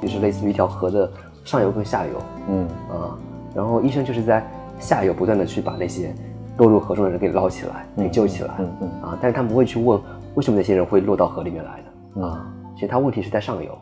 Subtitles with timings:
[0.00, 1.10] 就是类似于一条河的
[1.44, 2.12] 上游跟下游，
[2.48, 2.68] 嗯。
[2.90, 3.18] 啊，
[3.54, 4.46] 然后医生就是在
[4.78, 6.14] 下游不断的去把那些
[6.58, 10.00] 落入河中的人给捞起来，给救起来，嗯嗯啊，但是他不会去问
[10.36, 11.84] 为什么那些人会落到河里面来的，
[12.16, 12.22] 嗯。
[12.22, 13.76] 啊，其实他问题是在上游。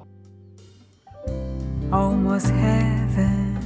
[1.90, 3.58] almost heaven,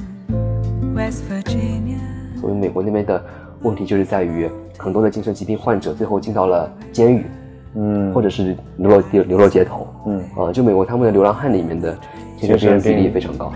[0.93, 2.16] West Virginia.
[2.39, 3.23] 所以美国那边的
[3.61, 7.25] 问题就是在于很多的精神疾病患者最后进到了监狱，
[7.75, 10.19] 嗯，或者是流落流流落街头，嗯。
[10.37, 11.97] 啊，就美国他们的流浪汉里面的
[12.39, 13.51] 精神病人比例非常高。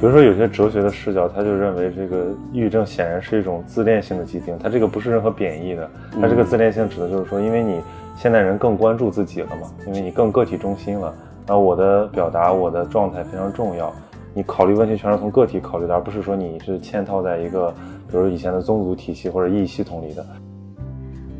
[0.00, 7.80] 比如说有些哲学的视角，他就认为这个抑郁症显然是一种自恋性的疾病，它这个不是任何贬义的，它这个自恋性指的就是说，因为你
[8.16, 11.12] 现代人更关注自己了嘛，因为你更个体中心了，
[11.48, 13.90] 然后我的表达、我的状态非常重要，
[14.34, 17.70] 你考虑问题全是从个体考虑的，而不是说你是嵌套在一个，
[18.06, 20.22] 比如以前的宗族体系或者意义系统里的。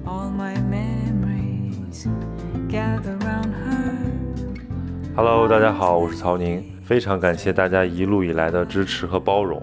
[0.06, 2.06] All my memories
[2.70, 3.92] gather round her.
[5.14, 9.60] Hello，大家好，我是曹宁，非常感谢大家一路以来的支持和包容。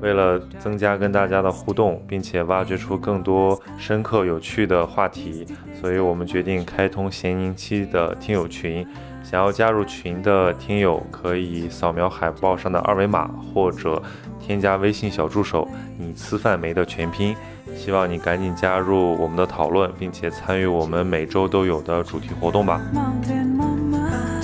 [0.00, 5.44] 为了增加跟大家的互动，并且挖掘出更多深刻有趣的话题，
[5.74, 8.86] 所以我们决定开通闲宁期的听友群。
[9.30, 14.02] 想要加入群的听友可以扫描海报上的二维码，或者
[14.40, 15.68] 添加微信小助手
[16.00, 17.36] “你吃饭没”的全拼。
[17.76, 22.80] 希望你赶紧加入我们的讨论，并且参与我们每周都有的主题活动吧。
[22.94, 24.40] Mountain mama,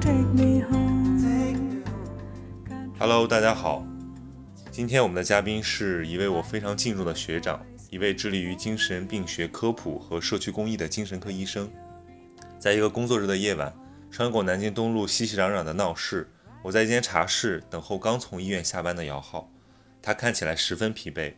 [0.00, 1.82] take me home.
[2.98, 3.84] Hello，大家好。
[4.70, 7.60] 今天我们的嘉宾是一位我非常敬重的学长，
[7.90, 11.68] 一位致力于精神病学科普和社区公益的精神科医生。
[12.58, 13.72] 在一个工作日的夜晚，
[14.10, 16.28] 穿过南京东路熙熙攘攘的闹市，
[16.62, 19.50] 我在一间茶室等候刚从医院下班的姚浩。
[20.00, 21.34] 他看起来十分疲惫，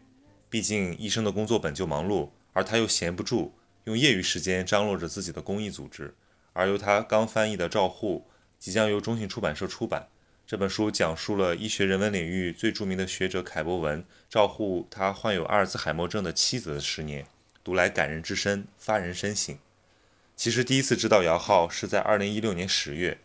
[0.49, 3.53] 毕竟医生的工作本就忙碌，而他又闲不住，
[3.85, 6.15] 用业余时间张罗着自己的公益组织。
[6.53, 8.27] 而由他刚翻译的《照护》
[8.59, 10.09] 即将由中信出版社出版。
[10.47, 17.27] 这本书讲述了医学人文领域最著名的学者凯博文照护他患有阿尔兹海默症的妻子的十年，
[17.63, 19.59] 读来感人至深，发人深省。
[20.39, 23.19] 其实第一次知道姚浩是在2016年十月，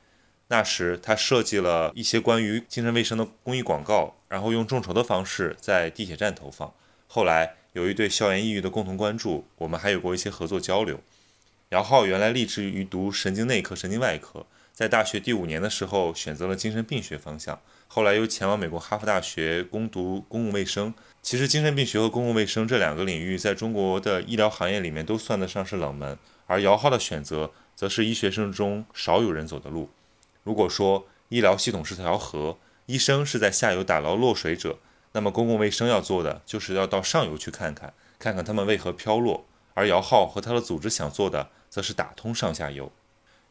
[0.48, 6.74] 那时他设计了一些关于精神卫生的公益广告，然后用众筹的方式在地铁站投放。
[7.06, 11.00] 后来由于对校园抑郁的共同关注，我们还有过一些合作交流。
[11.70, 20.92] 姚浩原来立志于读神经内科、神经外科，在大学第五年的时候选择了精神病学方向，后来又前往美国哈佛大学攻读公共卫生。
[21.22, 29.90] 其实精神病学和公共卫生这两个领域在中国的医疗行业里面都算得上是冷门，而姚浩的选择则是医学生中少有人走的路。
[30.44, 34.78] 如果说医疗系统是条河，医生是在下游打捞落水者，
[35.14, 39.46] 那么公共卫生要做的就是要到上游去看看，看看他们为何飘落。
[39.74, 42.92] 而姚浩和他的组织想做的，则是打通上下游。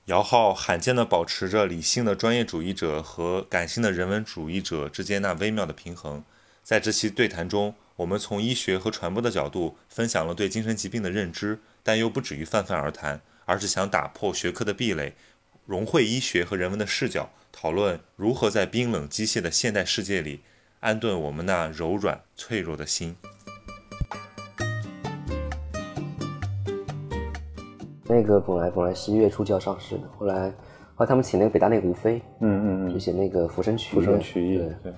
[0.07, 6.23] 姚浩罕见地保持着理性的专业主义者和感性的人文主义者之间那微妙的平衡。
[6.63, 15.15] 在这期对谈中，我们从医学和传播的角度分享了对精神疾病的认知，但又不止于泛泛而谈，而是想打破学科的壁垒，
[15.67, 20.41] 融汇医学和人文的视角，讨论如何在冰冷机械的现代世界里
[20.81, 23.17] 安顿我们那柔软脆弱的心。
[28.05, 30.51] 那个本来本来十一月初就要上市的，后来
[30.95, 34.95] 后来他们请那个北大那个吴飞，嗯嗯嗯就写那个《浮生曲》，浮生曲艺，对，对，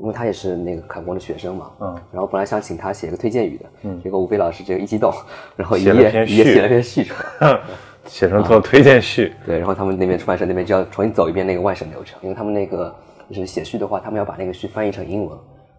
[0.00, 5.12] 因为他也是那个凯博的学生嘛，嗯然后本来想请他写个推荐语的，嗯结果吴飞老师这个一激动，
[5.56, 5.92] 然后一页
[6.26, 7.60] 一页写了篇序出来，
[8.04, 9.32] 写成做推荐序。
[9.44, 12.94] 对，然后他们那边出版社那边就要重新走一遍那个外审流程，因为他们那个
[13.30, 15.36] 就是写序的话，他们要把那个序翻译成英文，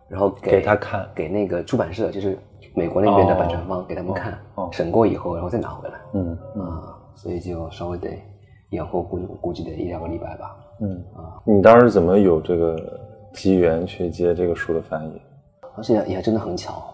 [0.10, 2.38] 然后给给他看给那个出版社，就是
[2.74, 8.10] 美国那边的版权方、给他们看，哦哦审过以后，然后再拿回来，嗯啊、所以就稍微得
[8.72, 10.56] 延后估估计得一两个礼拜吧。
[10.82, 13.00] 嗯啊，你当时怎么有这个
[13.38, 15.22] 机缘去接这个书的翻译？
[15.78, 16.92] 而且也真的很巧，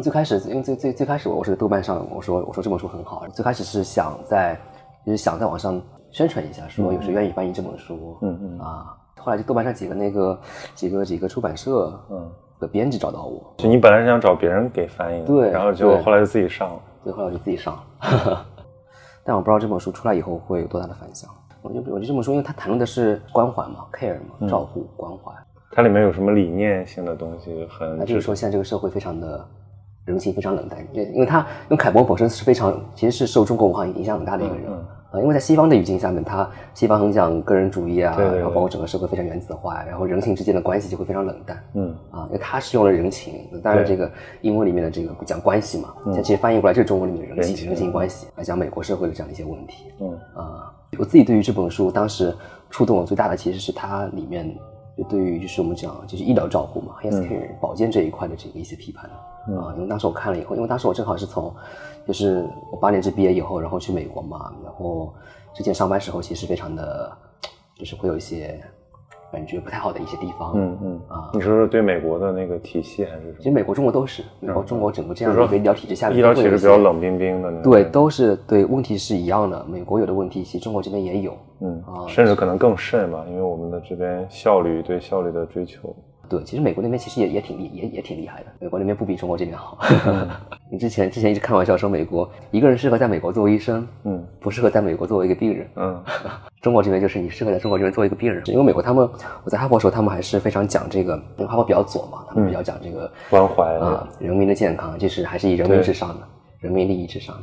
[0.00, 4.56] 最开始，因为最最最开始我我是豆瓣上我说我说这本书很好，最开始是想在
[5.04, 5.82] 就是想在网上
[6.12, 10.40] 宣传一下，说有谁愿意翻译这本书，嗯嗯啊，后来就豆瓣上几个那个
[10.76, 12.30] 几个几个出版社嗯，
[12.60, 16.80] 的编辑找到我，就你本来是想找别人给翻译的，对然后结果后来就自己上了。
[17.02, 18.46] 对后来我就自己上了，
[19.24, 21.28] 但我不知道这本书出来以后会有多大的反响。
[21.62, 25.32] 我就我就这么说，因为他谈论的是关怀嘛，care 嘛，照顾关怀，
[25.72, 27.66] 它里面有什么理念性的东西？
[27.68, 29.46] 很那就是说现在这个社会非常的
[30.04, 34.64] 人情非常冷淡，因为因为他因为凯博本身是非常其实是受中国文化影响很大的一个人。
[34.68, 41.60] 嗯啊，因为在西方的语境下面，他西方很讲个人主义啊，对对对然后包括整个社会非常原子化，然后人情之间的关系就会非常冷淡。
[41.74, 44.08] 嗯啊，因为他是用了人情，当然这个
[44.40, 45.88] 英文里面的这个讲关系嘛，
[46.22, 49.86] 其实翻译过来就是中文里面的人情人情关系来讲美国社会的这样的一些问题。
[49.98, 52.34] 嗯啊，我自己对于这本书当时
[52.68, 54.54] 触动我最大的其实是它里面
[54.96, 59.08] 就对于就是我们讲就是医疗照护嘛，health care、保健这一块的这个一些批判。
[59.56, 61.54] 啊，因为当时我看了以后，因为当时我正好是从
[62.06, 65.14] 就是我八年制毕业以后，然后去美国嘛，然后
[65.54, 67.10] 之前上班时候其实非常的，
[67.74, 68.62] 就是会有一些
[69.32, 70.52] 感觉不太好的一些地方。
[70.56, 73.34] 嗯嗯啊你说是对美国的那个体系还是什么？
[73.38, 77.62] 其实美国、中国都是，美国、中国整个这样的医疗体制下面，医疗体制比较冷冰冰的。
[77.62, 79.64] 对，都是对，问题是一样的。
[79.68, 81.36] 美国有的问题，其实中国这边也有。
[81.60, 85.94] 嗯啊，甚至可能更甚吧，因为我们的这边效率对效率的追求。
[86.30, 89.76] 对，其实美国那边其实也也挺厉也也挺厉害的，美国那边不比中国这边好。
[90.70, 95.68] 你之前之前一直开玩笑说美国一个人适合在美国作为医生，嗯不适合在美国作为一个病人。
[95.74, 96.00] 嗯
[96.62, 99.08] 中国这边就是你适合在中国这边做一个病人，因为美国他们
[99.42, 106.28] 我在哈佛的时候，他们还是非常讲这个，因为哈佛比较左嘛，他们比较讲这个关怀啊、人民的健康，就是还是以人民至上的，
[106.60, 107.42] 人民利益至上的。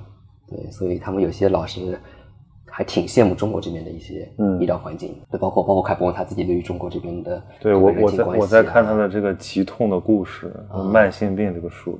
[0.50, 2.00] 对，所以他们有些老师
[2.78, 4.62] 还挺羡慕中国这边的一些嗯。
[4.62, 10.54] 医疗环境，对，包括包括凯博文他自己对于中国这边的对我我在我在看他啊的这个《急痛的故事》
[10.84, 12.00] 慢性病这个书，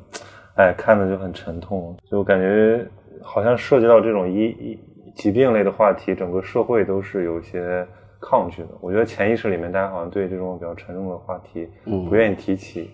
[0.58, 2.88] 哎，看的就很沉痛，就感觉
[3.24, 4.80] 好像涉及到这种医医
[5.16, 7.84] 疾病类的话题，整个社会都是有一些
[8.22, 8.68] 抗拒的。
[8.80, 12.06] 我觉得潜意识里面大家好像对这种比较沉重的话题嗯。
[12.06, 12.92] 不愿意提起，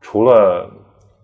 [0.00, 0.70] 除了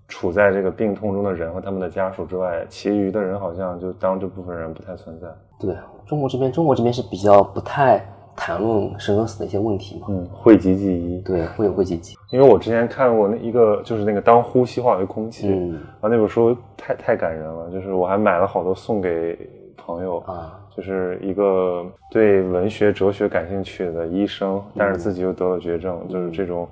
[0.09, 5.29] 处在这个病痛中的人和他们的家属之外，其余的人好像就当这部分人不太存在。
[5.61, 5.77] 对
[6.11, 8.05] 中国这边，中国这边是比较不太
[8.35, 11.21] 谈论生跟死的一些问题嘛，嗯，讳疾忌医。
[11.21, 15.75] 对，会有会积极，因为我之前看过那一个，就是那个当呼吸化为空气，嗯。
[16.01, 19.39] 啊，那本书太太感人了，就是我还买了好多送给
[19.77, 26.67] 朋友，啊，就是一个对文学、哲学感兴趣的医生，但是自己又得了绝症，就是这种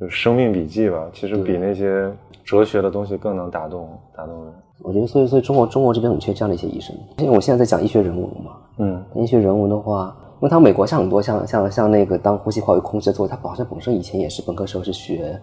[0.00, 2.10] 就是生命笔记吧，其实比那些
[2.42, 3.86] 哲学的东西更能打动
[4.16, 4.54] 打动人。
[4.82, 9.04] 我觉得所以所以中国中国这边很缺这样的一些医生，因为我现在在讲医学人文嘛，嗯。
[9.14, 15.42] 医学人文的话，因为他美国像很多像像像那个当呼吸化为空气的作为，他好像本身以前也是本科时候是学人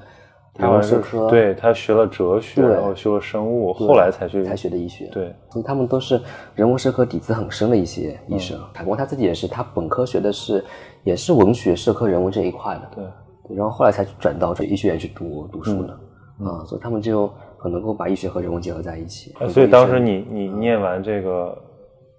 [0.59, 6.19] 他好像是文社科，对他学了哲学，然后修了生物，后来才去才学的医学，对，所以他们都是
[6.55, 8.57] 人文社科底子很深的一些医生。
[8.57, 8.63] 嗯。
[8.73, 10.65] 海波他自己也是，他本科学的是
[11.03, 13.03] 也是文学、社科、人文这一块的，对，
[13.49, 15.99] 对然后后来才转到这医学院去读读书的，
[16.39, 16.47] 嗯。
[16.47, 19.35] 啊，所以他们就很能够把医学和人文结合在一起。
[19.39, 21.55] 呃所以当时你嗯你念完这个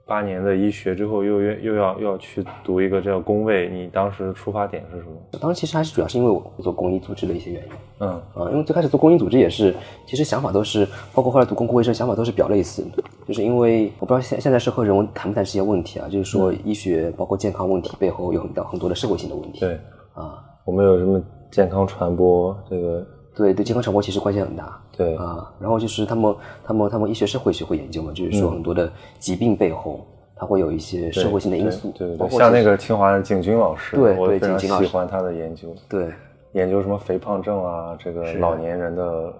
[0.08, 5.12] 八年的医学之后，又又又要又要去读一个这个工位，你当时出发点是什么？
[5.38, 7.68] 当时其实还是主要是因为我做公益组织的一些原因。
[8.00, 9.74] 嗯啊，因为最开始做公益组织也是，
[10.06, 13.02] 其实想法都是，包括后来读公共卫生，想法都是比较类似的。
[13.26, 19.60] 就是因为我不知道现现在社会人文谈不谈这些问题啊，就是说医学包括健康问题背后有很多很多的社会性的问题。
[19.60, 19.78] 对，
[20.14, 23.06] 啊，我们有什么健康传播这个
[23.38, 24.76] 对对，健康传播其实关系很大。
[24.96, 28.90] 对啊，然后就是他们他们他们医学社会学会研究嘛，就是说很多的
[29.20, 30.04] 疾病背后，
[30.34, 36.08] 它会有一些社会性的因素，对对对，像那个清华的景军老师，对对我非常喜欢他的研究，对
[36.52, 39.32] 研究什么肥胖症啊，这个老年人的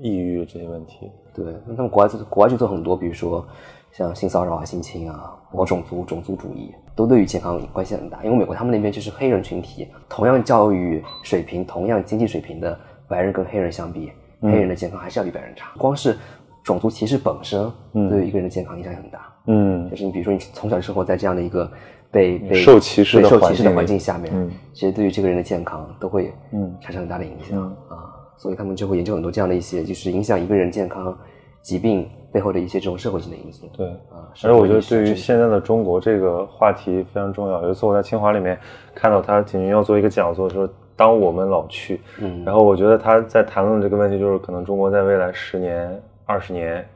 [0.00, 1.08] 抑郁这些问题。
[1.32, 3.46] 对，那他们国外做国外就做很多，比如说
[3.92, 8.22] 像性骚扰啊、性侵啊，包括种族种族主义，都对于健康关系很大。
[8.24, 15.70] 因为美国他们那边就是黑人群体，同样教育水平、同样经济水平的白人跟黑人相比，黑人的健康还是要比白人差。
[15.78, 16.16] 光是
[16.62, 19.32] 种族歧视本身，对于一个人的健康影响也很大。
[19.46, 21.70] 嗯就是你比如说你从小生活在这样的一个
[22.10, 28.08] 被被受歧视的受歧视的环境下面，嗯其实对于这个人的健康都会嗯产生很大的影响、嗯啊，
[28.38, 31.16] 所以他们就会研究很多这样的一些就是影响一个人健康
[31.60, 33.68] 疾病背后的一些这种社会性的因素。
[33.76, 37.62] 对，啊，而且我觉得对于现在的中国这个话题非常重要。
[37.62, 38.58] 有一次我在清华里面
[38.94, 46.86] 看到他景军要做一个讲座，说当我们老去，嗯然后我觉得他在谈论这个问题，就是可能中国在未来十年、二十年，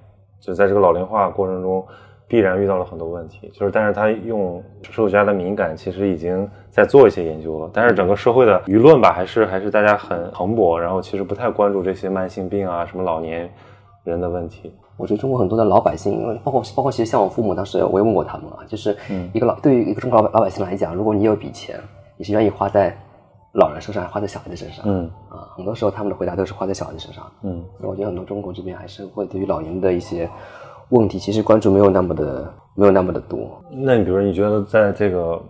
[0.40, 1.84] 就在这个老龄化过程中，
[2.26, 3.50] 必然遇到了很多问题。
[3.52, 7.70] 就是，但是他用社会学家的敏感，其实已经在做一些研究了。
[7.72, 13.50] 但是整个社会的舆论吧，还是还是大家很蓬勃，然后其实不太关注这些慢性病啊、什么老年
[14.04, 14.72] 人的问题。
[14.96, 18.96] 我觉得中国很多的老百姓，因为包括包括其实像我父母当时我也问过他们啊，就是
[19.32, 21.78] 一个老、对于一个中国老百老百姓来讲，如果你有一笔钱，
[22.16, 22.96] 你是愿意花在
[23.58, 24.84] 老人身上，还花在小孩子身上？
[24.86, 27.30] 嗯啊，很多时候他们的回答都是花在小孩子身上。
[27.42, 30.28] 嗯所以我觉得很多中国这边还是会对于老年的一些
[30.90, 33.62] 问题，其实关注没有那么的没有那么的多。
[33.70, 35.40] 那你比如说，你觉得在这个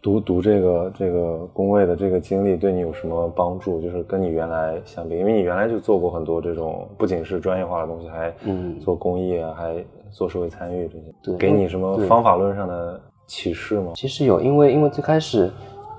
[0.00, 3.80] 读读这个这个工位的这个经历对你有什么帮助？
[3.80, 9.74] 就是跟你原来相比，因为你原来就做过很多这种不仅是专业化的东西，还嗯做公益啊，还
[10.10, 13.92] 做社会参与这些，对给你什么方法论上的启示吗？
[13.94, 15.50] 其实有，因为因为最开始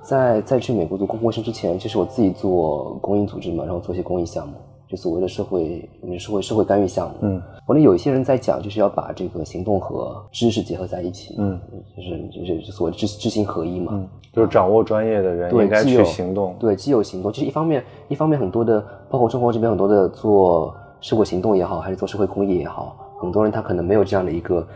[0.09, 4.55] 在在去美国读公共卫生之前，其实我自己做公益组织嘛，然后做一些公益项目，
[4.87, 5.87] 就所谓的社会
[6.17, 7.15] 社会社会干预项目。
[7.21, 11.35] 嗯，国内有一些人在讲，就是要把这个行动和知识结合在一起。
[11.37, 11.59] 嗯，
[11.95, 13.91] 就是就是所谓知知行合一嘛。
[13.93, 16.55] 嗯，就是掌握专业的人对，应该去既有行动。
[16.59, 24.67] 对，既有行动，就是一方面，一方面很多的，包括中国这边很多的做社会行动也好，还是做社会公益也好，很多人他可能没有这样的一个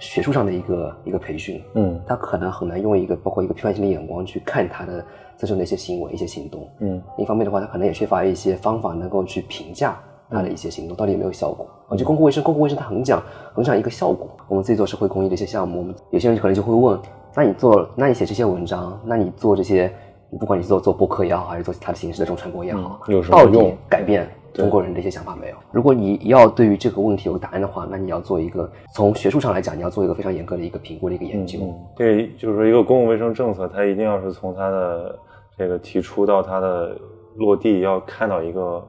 [0.00, 5.04] 学术上的一个一个培训，嗯他可能很难用一个包括一个批判性的眼光去看他的
[5.36, 6.66] 自身的一些行为、一些行动。
[6.80, 9.96] 嗯另一方面的话，他可能也缺乏一些方法能够去评价
[10.30, 11.66] 他的一些行动到底有没有效果。
[11.88, 14.28] 而且公共卫生，公共卫生它很讲很讲一个效果。
[14.48, 16.98] 我们自己做社会公益的一些项目，我们有些人可能就会问：
[17.34, 19.92] 那你做，那你写这些文章，那你做这些，
[20.38, 25.56] 不管你做做播客也好，还是做其他的形式的这种传播也好，嗯有什么到底用改变中国人的一些想法没有？
[25.72, 31.58] 如果你要对于这个问题有答案的话，那你要做一个从学术上来讲，你要做一个非常严格的一个评估的一个研究。
[31.96, 35.18] 对，就是说一个公共卫生政策，它一定要是从它的
[35.56, 36.96] 这个提出到它的
[37.36, 38.84] 落地，要看到一个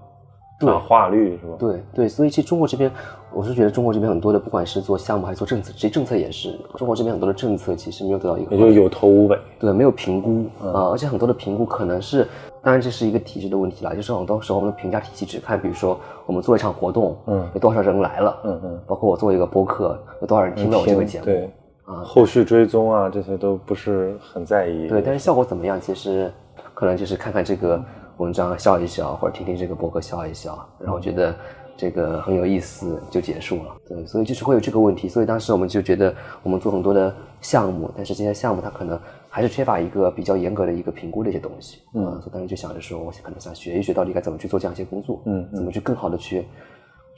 [0.65, 1.53] 转化率，是吧？
[1.59, 2.91] 对对，所以其实中国这边，
[3.33, 9.37] 我是觉得中国这边很多的，不管是做项目还是做政策，其实政策也是中国这边很多的政策其实没有得到一个也就有头无尾。
[9.59, 12.27] 对没有评估啊、嗯而且很多的评估可能是，
[12.61, 21.49] 当然这是一个体制的问题啦，就是很多时候我们的评价体系只看，比如说我们做一场活动，嗯有多少人来了，嗯嗯，包括我做一个播客，有多少人听到我这个节目，对
[21.85, 24.87] 啊后续追踪啊，这些都不是很在意。
[24.87, 25.79] 对，但是效果怎么样？
[25.79, 26.31] 其实
[26.73, 27.81] 可能就是看看这个
[28.17, 31.35] 文章笑一笑，或者听听这个博客笑一笑，然后觉得
[31.75, 33.75] 这个很有意思就结束了。
[33.87, 35.09] 对，所以就是会有这个问题。
[35.09, 36.13] 所以当时我们就觉得
[36.43, 38.99] 我们做很多的项目，但是这些项目它可能
[39.29, 41.79] 还是缺乏一个比较严格的一个评估的一些东西。
[41.95, 46.45] 嗯，所以当时就想着说，我可能想学一学到底该怎么去做这样一些工作，嗯嗯怎么去更好的去。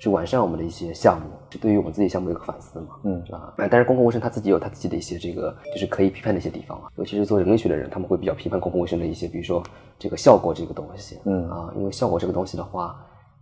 [0.03, 9.63] 去完善我们的一些项目，是对于我们自己项目的一个反思嘛，嗯啊，但是公共卫生它自己有它自己的一些这个就是可以批判的一些地方啊，尤其是做人类学的人，他们会比较批判公共卫生的一些，比如说
[9.97, 12.99] 这个效果这个东西，嗯啊，因为效果这个东西的话，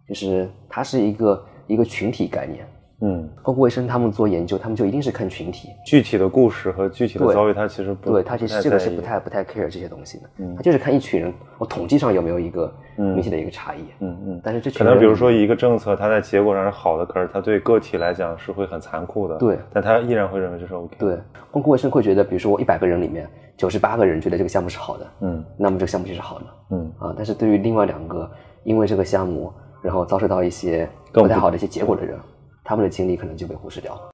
[0.08, 2.64] 就是它是一个一个群体概念，
[3.02, 14.42] 嗯，公共卫生他们做研究，他们就一定是看群体，具体的故事和具体的遭遇，他其实不对他其实这个是不太不太 care 这些东西的，他就是看一群人，我统计上有没有一个明显的一个差异，嗯嗯。
[14.44, 19.36] 但是这群人可能比如说一个政策，它在结果上是好的，可是它对个体来讲是会很残酷的。
[19.38, 19.58] 对。
[19.74, 20.96] 但他依然会认为这是 OK。
[21.00, 21.18] 对，
[21.50, 23.28] 公共卫生会觉得，比如说我一百个人里面
[23.58, 25.44] 九十八个人觉得这个项目是好的，嗯。
[25.58, 26.92] 那么这个项目就是好的，嗯。
[27.00, 28.30] 啊，但是对于另外两个
[28.64, 32.16] 因为这个项目然后遭受到一些不太好的一些结果的人，
[32.64, 34.12] 他们的经历可能就被忽视掉了。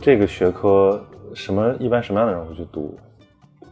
[0.00, 2.98] 这个学科什么一般什么样的人会去读？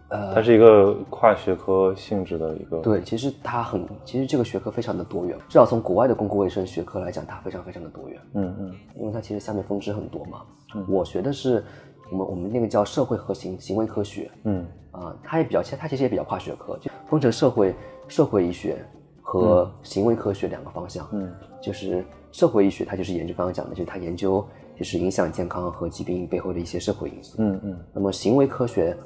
[0.09, 2.79] 呃它是一个跨学科性质的一个。
[2.81, 10.43] 对，其实它很，其实这个学科非常的多元，至少从国外的公共卫生学科来讲，它非常非常的多元，嗯嗯因为它其实下面分支很多嘛。
[10.89, 11.65] 我学的是
[12.11, 14.67] 我们我们那个叫社会和行行为科学，嗯。
[14.93, 17.75] 啊，它也比较，其实它其实也比较跨学科，就分成社会
[18.09, 18.83] 社会医学
[19.21, 21.07] 和行为科学两个方向。
[21.13, 21.31] 嗯。
[21.61, 24.43] 就是社会医学，它就是研究刚刚讲的，就是它研究
[24.75, 27.37] 就是影响健康和疾病背后的一些社会因素。
[27.39, 27.79] 嗯嗯。
[27.93, 28.97] 那么行为科学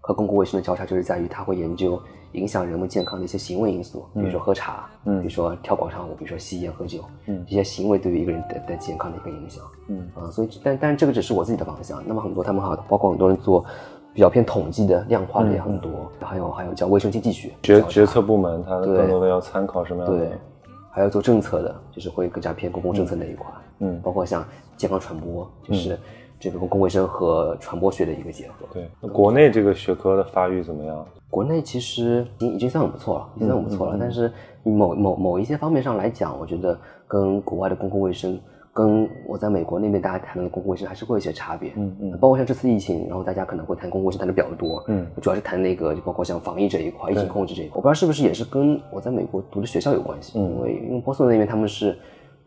[0.00, 2.00] 和公共卫生的交叉就是在于它会研究
[2.32, 9.64] 影响人们健康的一些行为因素，比如说喝茶，嗯比如说跳广场舞，比如说吸烟喝酒，嗯这些行为对于一个人的的健康的一个影响。
[9.88, 12.02] 嗯啊，所以但但这个只是我自己的方向。
[12.06, 13.64] 那么很多他们好包括很多人做
[14.14, 20.18] 比较偏统计的、量化的也很多，还有还有叫卫生经济学决决策部门它对更多的要参考什么样的？
[20.18, 20.38] 对，
[20.90, 23.46] 还要做政策的，就是会更加偏公共政策那一块。
[23.82, 24.44] 嗯包括像
[24.76, 25.98] 健康传播，就是
[26.40, 28.66] 这个公共卫生和传播学的一个结合。
[28.72, 28.88] 对。
[29.00, 31.06] 那国内这个学科的发育怎么样？
[31.28, 33.96] 国内其实已经已经算很不错了，已经算很不错嗯了。
[34.00, 34.32] 但是
[34.64, 38.36] 某某某一些方面上来讲，我觉得跟国外的公共卫生，
[38.72, 41.70] 跟我在美国那边大家谈的公共卫生还是会有一些差别。
[41.76, 47.76] 嗯嗯包括像这次疫情，然后大家可能会谈公共卫生谈的比较多，嗯，主要是谈那个，就包括像防疫这一块、疫情控制这一块。
[47.76, 51.96] 我不知道是不是也是跟我在美国读的学校有关系，嗯因为因为波士顿那边他们是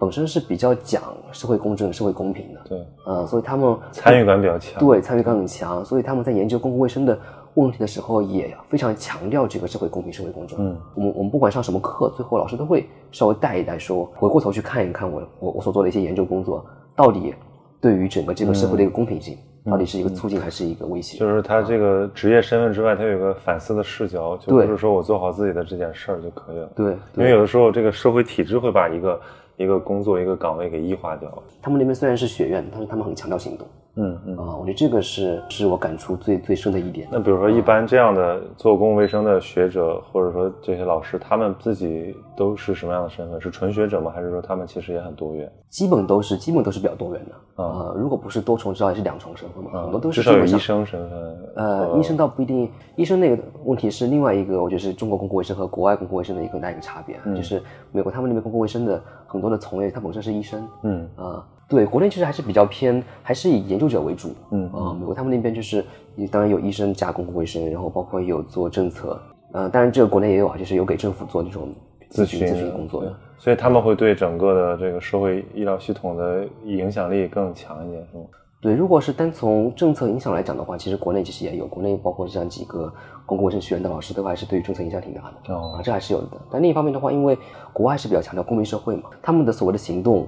[0.04, 4.78] 本身是比较讲社会公正、社会公平的，对，呃，所以他们参与感比较强。
[4.78, 7.18] 对参与感很强，所以他们在研究公共卫生的
[7.54, 10.60] 问题的时候，也非常强调这个社会公平、社会公正。
[10.60, 16.66] 嗯，我们我们不管上什么课，最后老师都会稍微带一带说，回过头去看一看我我我所做的一些研究工作，
[16.98, 17.34] 到底
[17.80, 21.18] 对于整个这个社会的一个公平性，到底是一个促进还是一个威胁？
[21.18, 26.70] 嗯就是他这个职业身份之外，他有一个反思的视角，就不是说我做好自己的这件事儿就可以了。
[26.76, 29.20] 对，因为有的时候这个社会体制会把一个
[29.58, 31.44] 一个工作一个岗位给异化掉了。
[31.62, 34.38] 他们那边虽然是学院，但是他们很强调行动嗯嗯。
[34.38, 37.08] 啊、我觉得这个是是我感触最最深的一点。
[37.12, 43.40] 那比如说，一般这样的做公共卫生的学者，或者说这些老师，他们自己都是什么样的身份？
[43.40, 44.12] 是纯学者吗？
[44.14, 45.52] 还是说他们其实也很多元？
[45.70, 51.38] 基本都是基本都是比较多元的啊呃，如果不是多重，至少也是两重身份嘛，很多都至少有医是基本上生身份。
[51.56, 65.84] 呃，医生倒不一定，医生那个问题是另外一个，我觉得是中国公共卫生和国外公共卫生的一个很大一个差别，嗯就是美国他们那边公共卫生的很多的从业，他本身是医生，嗯啊、对，国内其实还是比较偏，还是以研究者为主，嗯啊、美国他们那边就是，
[66.30, 69.20] 当然有医生加公共卫生，然后包括有做政策，
[69.54, 71.70] 呃，当然这个国内也有啊，就是有给政府做那种
[72.12, 78.24] 咨询咨询工作的，所以他们会对整个的这个社会医疗系统的影响力更强一点，是吗？
[78.62, 82.94] 对，如果是单从政策影响来讲的话，其实国内其实也有，国内包括像几个
[83.26, 85.54] 公共卫生学院的老师，都还是对于政策影响挺大的。
[85.54, 86.28] 哦啊，这还是有的。
[86.52, 87.38] 但另一方面的话，因为
[87.74, 90.28] 国外是比较强调公民社会嘛，他们的所谓的行动，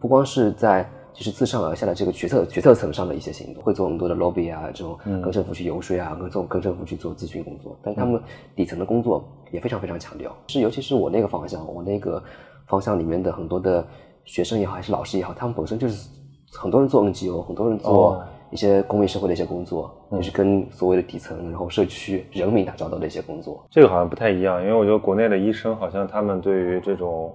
[0.00, 7.76] 不光是在就是自上而下的这个决策决策层上的一些行动，会做很多的 lobby 啊，这种跟政府去游说啊，跟做跟政府去做咨询工作。
[7.82, 8.20] 但是他们
[8.54, 12.22] 底层的工作也非常非常强调，是尤其是我那个方向，我那个
[12.66, 13.86] 方向里面的很多的
[14.24, 16.08] 学生也好，还是老师也好，他们本身就是
[16.52, 18.24] 很多人做 NGO，很多人做哦。
[18.52, 23.66] 一些公益社会的一些工作，就是跟所谓的底层，然后社区人民打交道的一些工作。
[23.72, 27.34] 这个好像不太一样，因为我觉得国内的医生好像他们对于这种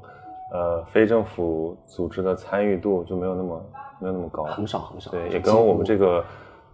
[0.51, 3.65] 呃非政府组织的参与度就没有那么
[3.99, 5.11] 没有那么高，很少很少。
[5.11, 6.23] 对，也跟我们这个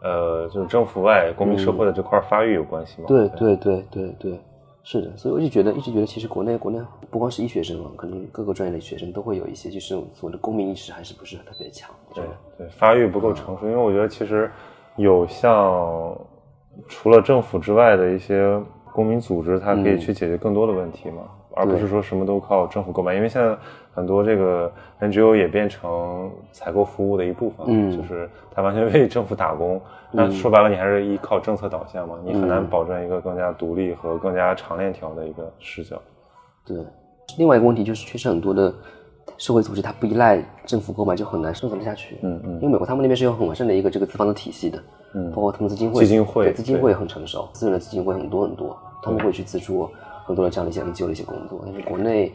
[0.01, 3.07] 呃就是政府外公民社会的这块发育有关系嘛。
[3.07, 4.39] 对对对对对，
[4.83, 6.79] 是的，所以我就觉得，一直觉得，其实国内国内
[7.11, 11.89] 不光是医学生嘛，可能各个专业的学生都会有一些，就是所谓的公民意识还是不是特别强。
[12.15, 12.23] 对
[12.57, 14.49] 对，发育不够成熟，因为我觉得其实
[14.95, 16.17] 有像
[16.87, 18.57] 除了政府之外的一些
[18.93, 21.23] 公民组织，它可以去解决更多的问题嘛，
[21.57, 23.15] 而不是说什么都靠政府购买。
[23.15, 23.55] 因为现在
[23.93, 29.81] 很多这个 NGO 也变成采购服务的一部分，嗯就是它完全为政府打工。
[30.11, 36.01] 那说白了，你还是依靠政策导向嘛，你很难保证一个更加独立和更加长链条的一个视角。
[36.65, 36.77] 对。
[37.37, 38.73] 另外一个问题就是，确实很多的
[39.37, 42.17] 社会组织它不依赖政府购买，就很难生存得下去。
[42.21, 44.81] 嗯嗯因为美国他们那边是有很完善的一个这个资方的体系的，
[45.13, 49.89] 嗯包括他们基金会，基金会对资金对会很成熟，私人的基金会很多很多，他们会去资助
[50.27, 51.61] 很多的这样的一些 NGO 的一些工作。
[51.65, 52.31] 但是国内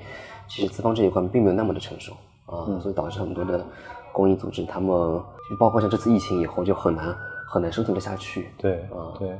[0.48, 2.12] 其实资方这一块并没有那么的成熟
[2.46, 3.64] 啊，嗯所以导致很多的
[4.12, 7.14] 公益组织他们就包括像这次疫情以后就很难
[7.46, 8.48] 很难生存的下去。
[8.58, 9.30] 对啊对，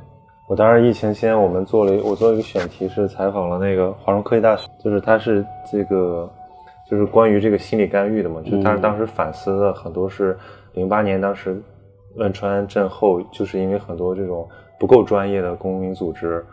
[0.47, 6.29] 我当时疫情期间，我们做了一我做了一个选题，是采访了那个华中科技大学，就是他是这个
[6.89, 10.37] 就是关于这个心理干预的嘛，就但是当时反思的很多是
[10.73, 11.61] 零八年当时
[12.15, 14.47] 汶川震后，就是因为很多这种
[14.79, 16.45] 不够专业的公民组织，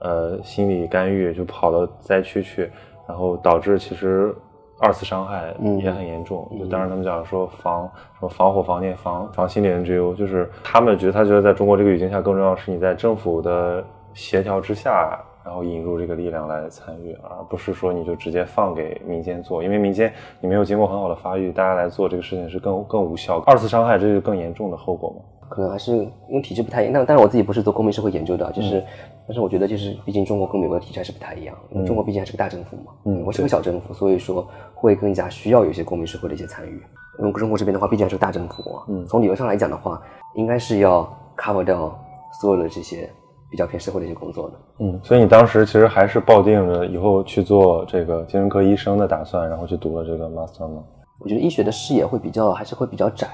[0.00, 2.70] 呃，心理干预就跑到灾区去，
[3.08, 4.34] 然后导致其实
[4.80, 6.46] 二次伤害嗯也很严重。
[6.58, 23.38] 就当时他们讲说防什么防火、防电、防防心理 NGO，就是他们觉得他觉得在中国这个语境下，更重要的是你在政府的协调之下，然后引入这个力量来参与，而不是说你就直接放给民间做，因为民间你没有经过很好的发育，大家来做这个事情是更更无效。
[23.46, 25.16] 二次伤害这是更严重的后果嘛？
[25.48, 26.92] 可能还是因为体制不太一样。
[26.92, 28.84] 但但是我自己不是做公民社会研究的，就是，
[29.26, 31.56] 但是我觉得就是，毕竟中国跟美国的体制还是不太一样。
[31.86, 36.82] 中国毕竟还是个大政府嘛，嗯我是个小政府，所以说会更加需要有一些公民社会的一些参与。
[37.20, 40.02] 因为中国这边的话，毕竟还是个大政府嘛，嗯从理论上来讲的话，
[40.34, 41.96] 应该是要 cover 掉
[42.40, 43.08] 所有的这些
[43.50, 44.54] 比较偏社会的一些工作的。
[44.80, 50.82] 嗯，所以你当时其实还是抱定了以后去做这个精神科医生的打算，然后去读了这个 master 吗？
[51.20, 53.28] 我觉得医学的视野会比较还是会比较窄。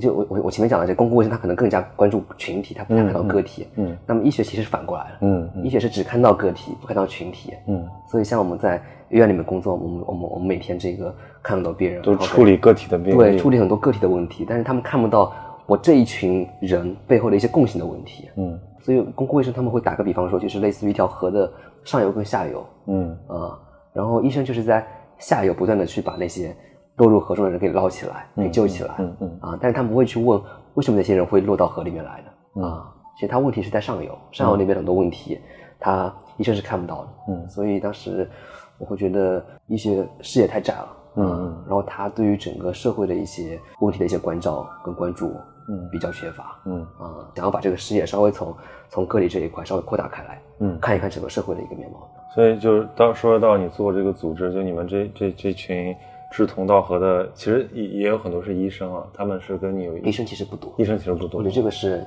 [0.00, 3.66] 就我我我前面讲的，这公共卫生它可能更加关注群体，它不太看到个体。
[3.76, 5.18] 嗯那么医学其实是反过来了。
[5.22, 7.52] 嗯嗯医学是只看到个体，不看到群体。
[7.66, 8.76] 嗯，所以像我们在
[9.10, 15.32] 医院里面工作，我们我们我们每天这个看很多病人，都处理个体的病例，对处理很多个体的问题，但是他们看不到
[15.66, 18.28] 我这一群人背后的一些共性的问题。
[18.36, 21.50] 嗯所以公共卫生他们会打个比方说，就是类似于一条河的
[21.84, 23.56] 上游跟下游嗯啊、
[23.92, 24.84] 然后医生就是在
[25.18, 26.52] 下游不断的去把那些
[26.96, 28.94] 落入河中的人给捞起来，给救起来。
[28.98, 30.40] 嗯嗯啊，但是他们不会去问
[30.74, 32.92] 为什么那些人会落到河里面来的嗯啊。
[33.14, 35.38] 其实他问题是在上游，上游那边很多问题，
[35.78, 37.08] 他医生是看不到的。
[37.28, 38.28] 嗯所以当时
[38.78, 40.96] 我会觉得医学视野太窄了。
[41.14, 45.28] 嗯啊嗯然后他对于整个社会的一些问题的一些关照跟关注，
[45.68, 46.58] 嗯比较缺乏。
[46.64, 48.54] 嗯啊，想要把这个视野稍微从
[48.88, 52.08] 从个体这一块稍微扩大开来，嗯看一看整个社会的一个面貌。
[52.34, 55.94] 所以就是到说到你做这个组织，就你们这这这群
[56.32, 62.02] 志同道合的，其实也也有很多是医生啊，他们是跟你有医生其实不多，医生其实不多我觉得，这个是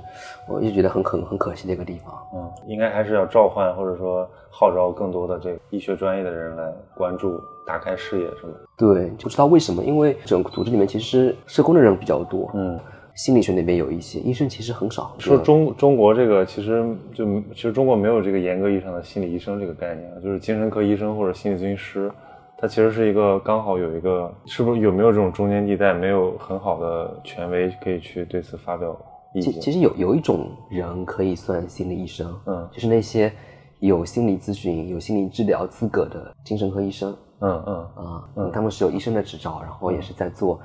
[0.50, 2.14] 我一直觉得很可很可惜的一个地方。
[2.34, 8.54] 嗯，应该还是要召唤或者说号召更多的这个医学专业的人来关注，打开视野，是吗？
[8.76, 12.80] 对，不知道为什么，因为整个组织里面其实社工的人比较多，嗯，
[13.14, 15.14] 心理学那边有一些，医生其实很少。
[15.20, 16.84] 说中中国这个其实
[17.14, 22.12] 就其实中国没有这个严格意义上的心理医生这个概念啊，就是精神科医生或者心理咨询师，
[22.58, 28.98] 他其实是一个刚好有一个是不是有没有这种中间地带，没有很好的权威可以去对此发表
[29.34, 29.54] 意见。
[29.54, 33.32] 其其实有有一种人可以算心理医生，嗯就是那些
[33.80, 40.60] 有心理咨询、有心理治疗资格的精神科医生嗯嗯啊，嗯他们是有医生的执照，然后也是在做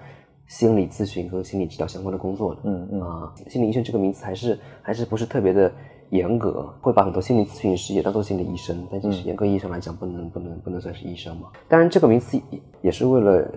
[0.47, 2.61] 心理咨询跟心理治疗相关的工作的。
[2.65, 5.71] 嗯嗯啊，心理医生这个名词还是还是不是特别的
[6.11, 11.49] 严格，会把很多心理咨询师也当做心理医生，但其实严格意义上来讲，不能不能不能算是医生嘛。
[11.69, 13.49] 当然，这个名词也也是为了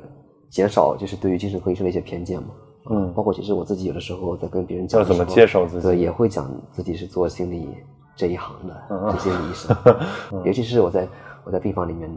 [0.49, 2.49] 减少就是对于精神科医生的一些偏见嘛。
[2.91, 7.69] 嗯包括其实我自己有的时候在跟别人讲要怎么的时候接受自己对，也会讲自己是做心理
[8.13, 9.77] 这一行的，嗯是心理医生。
[10.43, 11.07] 尤其是我在
[11.45, 12.09] 我在病房里面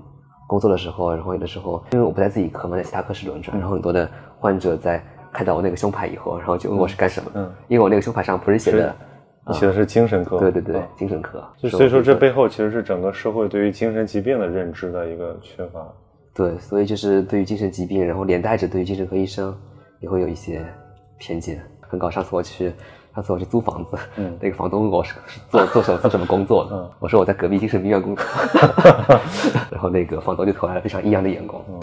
[0.49, 5.01] 工作的时候，然后有的时候因为我不在自己科嘛，在其他科室轮转，然后很多的患者在
[5.33, 8.93] 看到我那个胸牌以后，然后就问我是干什么的，嗯因为我那个胸牌上不是写的，
[9.49, 15.87] 你写的是精神科，对对对嗯，精神科，就所以说，这背后其实是整个社会对于精神疾病的认知的一个缺乏。
[16.35, 19.57] 对，所以就是对于精神疾病，然后连带着对于精神科医生
[20.01, 20.65] 也会有一些
[21.17, 21.63] 偏见。
[21.89, 22.73] 很搞，上次我去，
[23.15, 28.25] 上次我去租房子，嗯 那个房东问我是是做做什么做什么工作的，嗯我说我在隔壁精神病院工作，
[29.71, 31.63] 然后那个房东就投来了非常异样的眼光。
[31.71, 31.81] 嗯，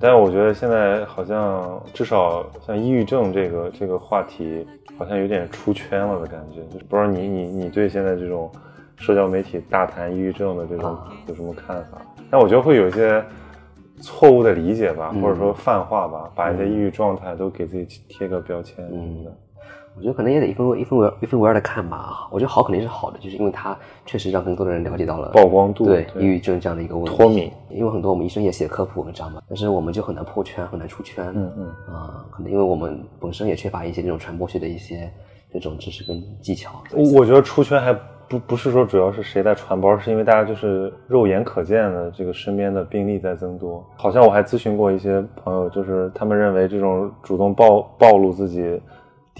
[0.00, 4.66] 但是我觉得现在好像至少像抑郁症这个这个话题，
[4.98, 6.62] 好像有点出圈了的感觉。
[6.72, 8.50] 就是不知道你你你对现在这种
[8.96, 12.00] 社交媒体大谈抑郁症的这种啊有什么看法？
[12.30, 13.22] 但我觉得会有一些
[14.00, 19.36] 错误的理解吧，嗯或者说泛化吧，把一些抑郁状态都给自己贴个标签什么的。
[19.96, 22.28] 我觉得可能也得一分为一分为一分为二的看吧。
[22.30, 23.76] 我觉得好肯定是好的，就是因为它
[24.06, 27.16] 确实让更多的人了解到了曝光度对对抑郁症这样的一个问题。
[27.16, 31.26] 脱敏，因为很多我们医生也写科普文章嘛，但是我们就很难破圈，很难出圈。
[31.34, 35.10] 嗯嗯啊、可能因为我们本身也缺乏一些这种传播学的一些
[35.52, 36.82] 这种知识跟技巧。
[36.92, 37.92] 我我觉得出圈还
[38.28, 43.84] 不不是说主要是谁在传播，是因为大家就是肉眼可见的这个身边的病例在增多。
[43.96, 48.80] 好像我还咨询过一些朋友，就是他们认为这种主动暴暴露自己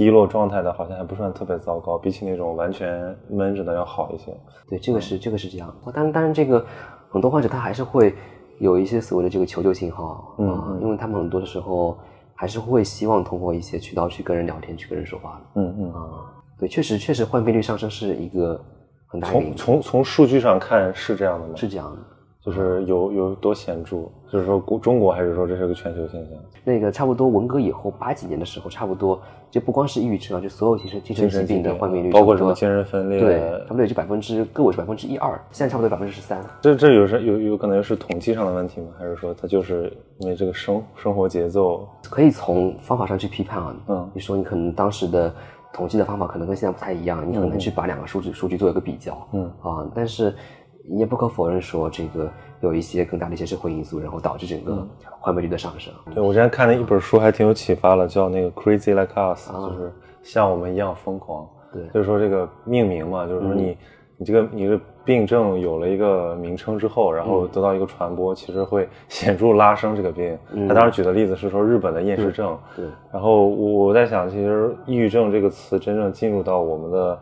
[0.00, 4.34] 低落状态的，好像还不算特别糟糕，比起那种完全闷着的要好一些。
[4.66, 5.70] 对，这个是这个是这样。
[5.92, 6.64] 当然，当然，这个
[7.10, 8.14] 很多患者他还是会
[8.60, 11.98] 有一些所谓的这个求救信号，嗯因为他们很多的时候
[12.34, 15.60] 还是会希望通过一些渠道去跟人聊天，去跟人说话的。
[15.60, 15.92] 嗯嗯。
[15.92, 18.58] 啊，对，确实确实患病率上升是一个
[19.06, 21.52] 很大的从从从数据上看是这样的吗？
[21.54, 21.98] 是这样的。
[22.44, 23.96] 就是有有多显著？
[24.30, 26.32] 就是说国中国还是说这是个全球现象？
[26.64, 36.40] 那个差不多文革以后八几年的时候，差不多就不光是抑郁症啊，就所有精神精神疾病的患病率，包括什么精神分裂，对，差不多也就百分之个位是百分之一二，现在差不多百分之十三。
[36.60, 38.88] 这这有是有有可能是统计上的问题吗？
[38.98, 41.86] 还是说它就是因为这个生生活节奏？
[42.08, 43.76] 可以从方法上去批判啊。
[43.88, 45.32] 嗯你说你可能当时的
[45.72, 49.26] 统计的方法可能跟现在不太一样，你很难去把两个数据数据做一个比较。
[49.32, 50.59] 嗯啊，但是你
[50.98, 54.88] 也不可否认说这个有一些更大的一些社会因素，然后导致整嗯个
[55.20, 55.92] 患病率的上升。
[56.14, 61.48] 对我之前看了一本书还挺有启发了，叫那个 Crazy Like Us，、啊就是像我们一样疯狂。
[61.72, 63.76] 对就是说这个命名嘛，就是说你、
[64.16, 70.36] 你这个你的病症有了一个名称之后，然后得到一个传播，其实会 显著拉升这个病。
[70.66, 77.18] 他当时举的例子是说日本的厌食症，对，然后我我在想，其实抑郁症这个词真正进入到我们的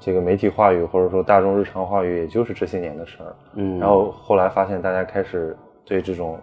[0.00, 3.36] 这个媒体话语或者说大众日常话语，也就是这些年的事儿。
[3.54, 6.38] 嗯，然后后来发现大家开始对这种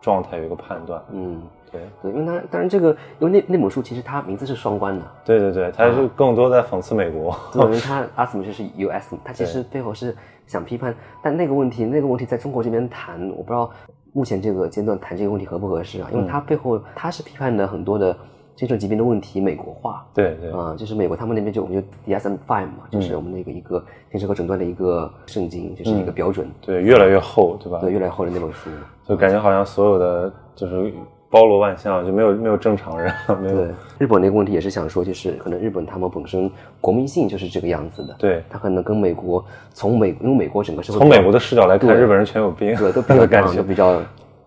[0.00, 1.02] 状态有一个判断。
[1.10, 7.36] 嗯，对对，因为它当然这个，因为那那本书其实它名字是双关的，对对对，它是更多在讽刺美国。
[7.52, 13.70] 对，因为 它 asthma 就是 US，它其实背后是想批判，但那个问题那个问题在中国这边谈，我不知道
[14.12, 16.08] 目前这个阶段谈这个问题合不合适啊？
[16.12, 18.16] 因为它背后它是批判的很多的
[18.56, 20.06] 精神疾病的问题美国化。
[20.14, 27.78] 对对，啊、就是美国他们那边就我们就 DSM-5 嘛，嗯就是我们那个一个精神科诊断的一个圣经，就是一个标准，对，越来越厚，对吧？
[27.80, 28.70] 对，越来越厚的那本书。
[29.06, 30.92] 就感觉好像所有的就是
[31.28, 33.12] 包罗万象，就没有没有正常人，
[33.42, 36.48] 没有对，日本那个问题也是想说，就是可能日本他们本身
[36.80, 38.42] 国民性就是这个样子的，对。
[38.48, 43.62] 他可能跟美国从美，因为美国整个社会从美国的视角来看，日本人全有病，对 都比较的感觉都。
[43.64, 44.00] 比较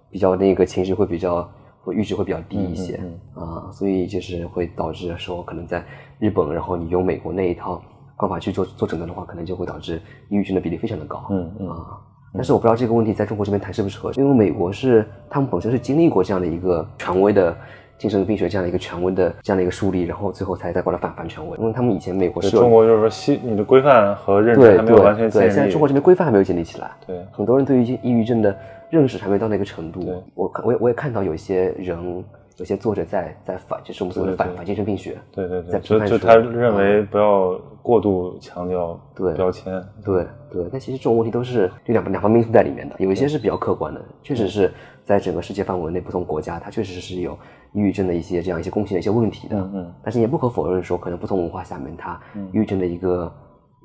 [0.10, 1.48] 比较那个情绪会比较
[1.88, 5.82] 会阈值会比较低一些嗯啊、所以就是会导致说可能在
[6.20, 7.82] 日本，然后你用美国那一套
[8.18, 11.26] 方法去做做诊断的话，可能就会导致抑郁症的比例非常的高。
[11.30, 11.98] 嗯嗯啊。
[12.34, 17.56] 但是我不知道这个问题在中国这边谈适不适合，因为美国是他们本身是经历过这样的一个权威的
[17.98, 21.58] 精神病学这样的一个权威的这样的一个树立，然后最后才再过来反反权威。
[21.58, 25.48] 因为他们以前美国是中国就是说西你的规范和认知还没有完全建立。
[25.48, 28.56] 对，现在中国这边规范还没有建立起来，对很多人对于抑郁症的
[28.90, 30.24] 认识还没到那个程度。
[30.34, 32.24] 我看我也我也看到有一些人，
[32.58, 35.18] 有些作者在在反，就是我们所谓的反反精神病学。
[35.32, 39.72] 对对对，就就他认为不要过度强调对标签。
[40.04, 44.72] 对对，但其实这种问题都是有两两方面因素在里面的，有一些是比较客观的，确实是
[45.04, 47.38] 在整个世界范围内不同国家，它确实是有
[47.74, 49.58] 抑郁症的一些这样一些共性的一些问题的。
[49.58, 53.32] 嗯嗯但是也不可否认说，可能不同文化下面，它抑郁症的一个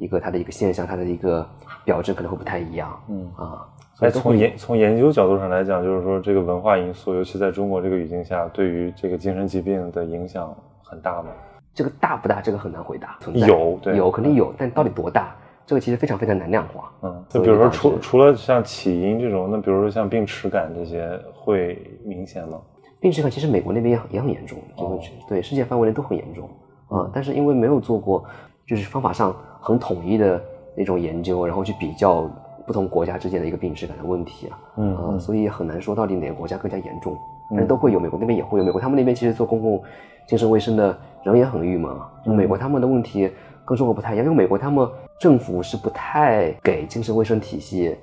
[0.02, 1.46] 一个它的一个现象，它的一个
[1.84, 3.00] 表征可能会不太一样。
[3.08, 11.28] 嗯啊，所哎，以从研从研究角度上来讲，就是说这个文化因素，尤其在中国这个语境下，对于这个精神疾病的影响很大吗？
[11.72, 13.16] 这个大不大，这个很难回答。
[13.20, 15.34] 存在有对有肯定有，但到底多大，
[15.64, 16.92] 这个其实非常非常难量化。
[17.02, 22.60] 嗯，就比如说除除了像起因这种，那比如说像病耻感这些会明显吗？
[23.00, 26.48] 病耻感其实美国那边也很也很严重，这个哦对世界范围内都很严重
[26.88, 28.22] 啊、但是因为没有做过
[28.66, 30.42] 就是方法上很统一的
[30.74, 32.28] 那种研究，然后去比较
[32.66, 37.16] 不同国家之间的一个病耻感的问题啊，嗯啊、所以很难说到底哪个国家更加严重，
[37.50, 39.82] 但是都会有，美国那边也会有，美国他们那边其实做公共
[40.26, 43.30] 精神卫生的人也很郁闷啊，美国他们的问题
[43.64, 44.88] 跟中国不太一样，因为美国他们
[45.20, 47.96] 政府是不太给精神卫生体系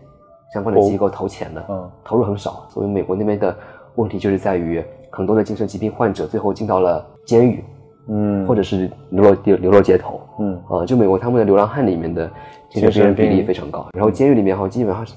[0.54, 3.56] 相关的机构投钱的，嗯投入很少，所以美国那边的
[3.96, 7.64] 问题就是在于很多的精神疾病患者最后进到了监狱，
[8.10, 10.20] 嗯，或者是流落流流落街头。
[10.40, 10.60] 嗯。
[10.70, 12.30] 啊、就美国他们的流浪汉里面的
[12.70, 15.14] 精神病人比例非常高，然后监狱里面好像基本上是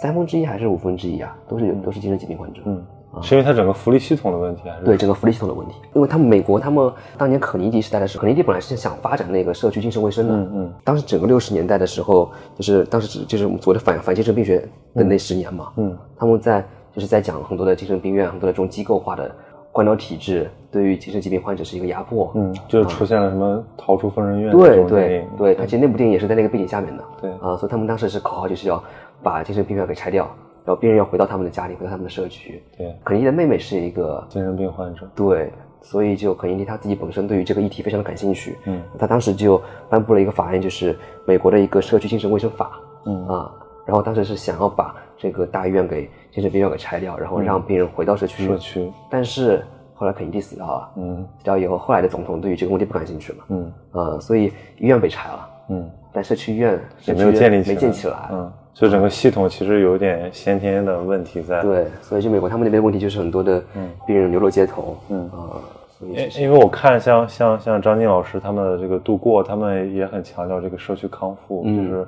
[0.00, 2.60] 三分之一还是五分之一啊，都是都是精神疾病患者。
[2.64, 2.82] 嗯，
[3.22, 4.84] 是因为它整个福利系统的问题，还是？
[4.84, 10.72] 对整个福利系统的问题，因为他们美国他们当年肯尼迪时代的时候，肯尼迪本来是想发展那个社区精神卫生的，嗯嗯。
[10.84, 14.58] 当时整个六十年代的时候，就是当时就是我们所谓的反反精神病学
[14.94, 15.96] 的那十年嘛，嗯。
[16.18, 19.34] 他们在就是在讲很多的精神病院，很多的这种机构化的
[19.76, 27.30] 官僚体制对于精神疾病患者是一个压迫，嗯，就出现了什么逃出疯人院这对对影，对，他其实那部电影也是在那个背景下面的，对。
[27.32, 28.82] 啊、所以他们当时是口号就是要
[29.22, 30.24] 把精神病院给拆掉，
[30.64, 32.62] 然后病人要回到他们的家里，回到他们的社区。
[32.78, 32.90] 对。
[33.04, 39.60] 肯尼迪的妹妹是一个精神病患者，对，所以就肯尼迪他自己本身对于这个议题非常的感兴趣，嗯，他当时就
[39.90, 43.28] 颁布了一个法案，就是美国的一个社区精神卫生法，嗯。
[43.28, 43.52] 啊，
[43.86, 51.26] 然后当时是想要把这个大医院给精神病院给拆掉，然后让病人回到社区，社区，但是后来肯尼迪死掉了，嗯。
[51.38, 53.72] 死掉以后，后来的总统对于这个问题不感兴趣嘛，嗯。
[53.92, 63.62] 啊，所以医院被拆了，嗯，但社区医院也没有建立起来，没建起来，嗯，就整个系统其实有点先天的问题在，对，所以就美国他们那边问题就是很多的
[64.06, 65.30] 病人流落街头，嗯。
[65.30, 65.62] 啊，
[66.00, 71.88] 因因为我看像像像张静老师他们的这个度过，他们也很强调这个社区康复，嗯。
[71.88, 72.06] 就是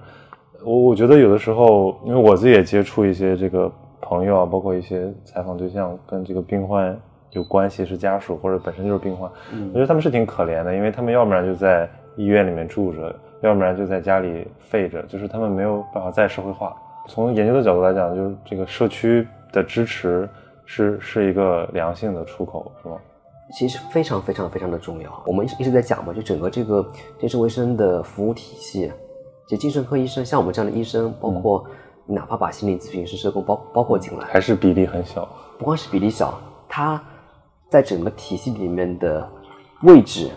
[0.65, 6.99] 我我觉得有的时候，因为我自己也接触一些这个朋友啊，包括一些采访对象跟这个病患
[7.31, 16.77] 有关系是家属或者本身就是病患，我觉得他们是挺可怜的，因为他们要不然就在医院里面住着，要不然就在家里废着，就是他们没有办法再社会化。
[17.07, 20.29] 从研究的角度来讲，就是这个社区的支持
[20.67, 22.97] 是是一个良性的出口，是吗？
[23.53, 25.23] 其实非常非常非常的重要。
[25.25, 26.87] 我们一直一直在讲嘛，就整个这个
[27.19, 28.93] 精神卫生的服务体系，
[29.49, 31.65] 就精神科医生，像我们这样的医生，包括
[32.05, 35.27] 你哪怕把心理咨询师、社工包包括进来，还是比例很小。
[35.59, 37.03] 不光是比例小，他
[37.71, 39.27] 在整个体系里面的
[39.85, 40.31] 位置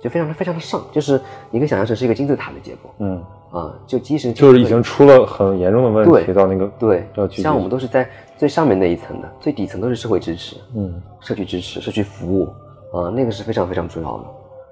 [0.00, 1.20] 就非常的非常的上，就是
[1.50, 12.46] 你可以想象成是一个金字塔的结构嗯，啊，就精神就是已经出了很严重的问题对到那个对要，去像我们都是在最上面那一层的，最底层都是社会支持，嗯社区支持、社区服务，
[12.92, 14.24] 啊、那个是非常非常重要的。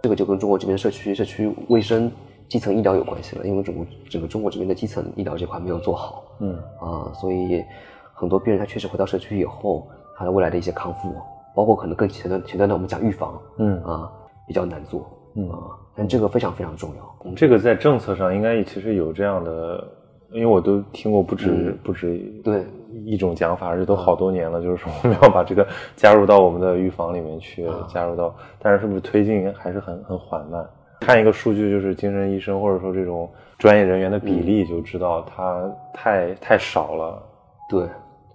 [0.02, 2.10] 这个就跟中国这边社区社区卫生、
[2.50, 7.64] 基层医疗有关系了，因为整个整个中国这边的基层医疗这块没有做好嗯啊、所以
[8.12, 9.86] 很多病人他确实回到社区以后，
[10.16, 11.14] 他的未来的一些康复，
[11.54, 14.10] 包括可能更前端前端的我们讲预防嗯啊、
[14.48, 15.58] 比较难做，嗯啊、
[15.94, 17.16] 但这个非常非常重要。
[17.24, 19.86] 嗯这个在政策上应该其实有这样的，
[20.32, 22.66] 因为我都听过不止、嗯不止对
[23.04, 30.66] 一种讲法，而且都好多年了，就是说我们要把这个加入到我们的预防里面去，啊加入到，但是是不是推进还是很很缓慢？
[31.00, 37.22] 看一个数据，就是精神医生或者说这种专业人员的比嗯例，就知道它太太少了，
[37.68, 37.86] 对。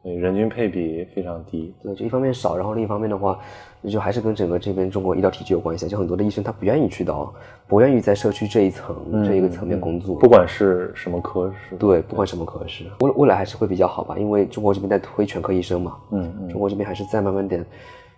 [0.04, 1.74] 对，人均配比非常低。
[1.82, 3.40] 对，就一方面少，然后另一方面的话，
[3.82, 5.88] 那就还是跟整个这边中国医疗体制有关系。
[5.88, 7.34] 就很多的医生他不愿意去到，
[7.68, 16.50] 不愿意在社区这一层、这一个层面工作，嗯不管是什么科室，对，不管什么科室，未未来还是会比较好吧，因为中国这边在推全科医生嘛，嗯嗯。
[16.50, 17.66] 中国这边还是在慢慢点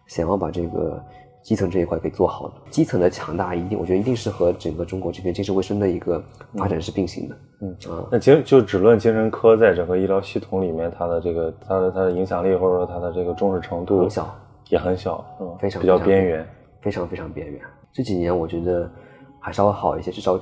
[0.08, 1.02] 想要把这个
[1.48, 2.56] 基层这一块给做好的。
[2.70, 6.22] 基层的强大，一定我觉得一定是和整个中国这边精神卫生的一个
[6.58, 7.38] 发展是并行的。
[7.62, 14.36] 嗯啊，那其实就只论精神科在整个医疗系统里面，它的这个它的它的影响力或者说它的这个重视程度很小，
[14.68, 15.52] 也很小，是吧？
[15.58, 16.46] 非常比较边缘。
[16.82, 17.62] 非常非常边缘。
[17.94, 18.92] 这几年我觉得
[19.40, 20.38] 还稍微好一些，至少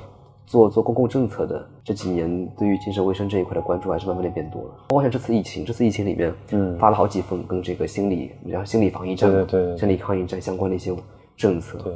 [0.45, 4.69] 做做公共政策的这几年，对于精神卫生这一块的关注还是慢慢的变多了。
[4.87, 10.93] 包括像这次疫情，这次疫情里面，嗯发了好几份跟这个心理，然后心理防疫战，对对对对心理抗疫战相关的一些
[11.35, 11.79] 政策。
[11.79, 11.93] 对，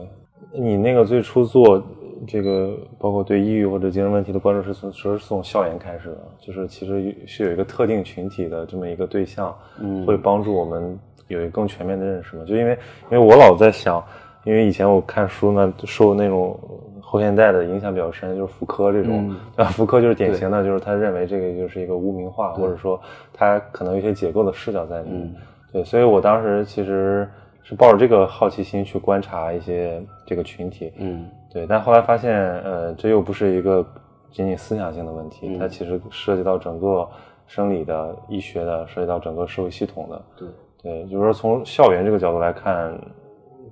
[0.59, 1.81] 你那个最初做
[2.27, 12.43] 这个，包括对抑郁或者精神问题的关注，是从是从校园开始的，就是其实是有一个特定群体的这么一个对象，嗯会帮助我们有一个更全面的认识嘛。
[12.45, 12.77] 就因为
[13.12, 14.03] 因为我老在想，
[14.43, 16.60] 因为以前我看书呢，受那种
[17.02, 19.36] 后现代的影响比较深，就是福柯这种，嗯。
[19.56, 19.71] 对吧？
[19.71, 22.99] 福柯就是典型的，就是他认为这个就是一个污名化，或者说
[23.34, 25.21] 他可能有一些解构的视角在里面。
[25.23, 25.36] 嗯。
[25.71, 27.30] 对，所以我当时其实
[27.62, 31.30] 是抱着这个好奇心去观察一些这个群体，嗯。
[31.52, 33.86] 对，但后来发现，呃，这又不是一个
[34.32, 35.60] 仅仅思想性的问题，嗯。
[35.60, 37.08] 它其实涉及到整个
[37.47, 40.21] 生理的、医学的，涉及到整个社会系统的。
[40.38, 40.47] 对，
[40.84, 42.95] 对，就是说从校园这个角度来看，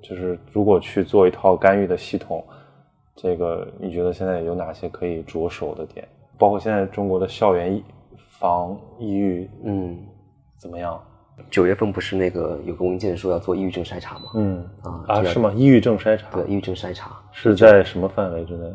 [0.01, 2.43] 就是如果去做一套干预的系统，
[3.15, 6.07] 这个你觉得现在有哪些可以着手的点？
[6.37, 7.81] 包括现在中国的校园
[8.39, 9.97] 防抑郁嗯，
[10.57, 11.01] 怎么样？
[11.51, 14.25] 九月份不是那个有个文件说要做抑郁症筛查吗？
[14.35, 15.51] 嗯啊啊，是吗？
[15.55, 18.71] 抑郁症筛查对，抑郁症筛查，是在什么范围之内？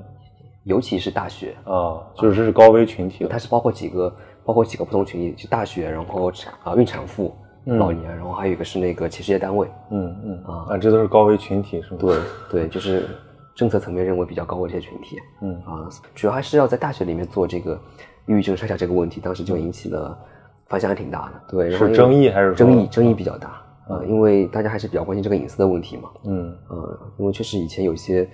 [0.64, 9.68] 尤其是大学，啊，就是这是高危群体了它是包括几个，包括几个不同群体，就大学，然后产啊孕产妇、老年，然后还有一个是那个企事业单位。
[9.90, 11.98] 嗯嗯啊啊，这都是高危群体是吗？
[12.00, 12.16] 对
[12.50, 13.08] 对，就是
[13.54, 15.16] 政策层面认为比较高危的一些群体。
[15.40, 17.78] 嗯啊，主要还是要在大学里面做这个
[18.26, 20.18] 抑郁症筛查这个问题，当时就引起了
[20.66, 21.42] 反响还挺大的。
[21.50, 22.86] 对，然后是争议还是说争议？
[22.88, 26.10] 争议比较大啊，因为大家还是比较关心这个隐私的问题嘛。
[26.24, 28.28] 嗯呃，因为确实以前有些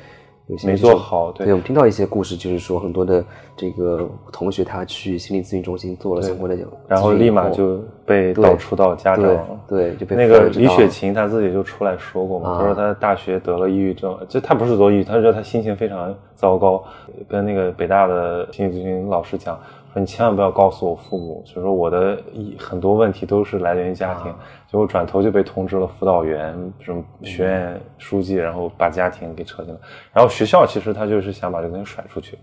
[0.48, 3.22] 有些没做好对对，我们听到一些故事，就是说很多的
[3.54, 6.56] 这个同学他去心理咨询中心做了相关的
[6.88, 9.46] 然后立马就被导出到家长对了。
[9.68, 16.82] 对就被那个李雪琴她自己就出来说过嘛，啊她说她大学得了抑郁症，就她不是得抑郁，她说她心情非常糟糕，
[17.28, 19.62] 跟那个北大的心理咨询老师讲，说
[19.98, 24.32] 你千万不要告诉我父母，就说我的一很多问题都是来源于家庭，
[24.66, 29.80] 结果转头就被通知了辅导员、什么学院书记，然后把家庭给扯进来，
[30.12, 32.38] 然后学校其实他就是想把这个东西甩出去。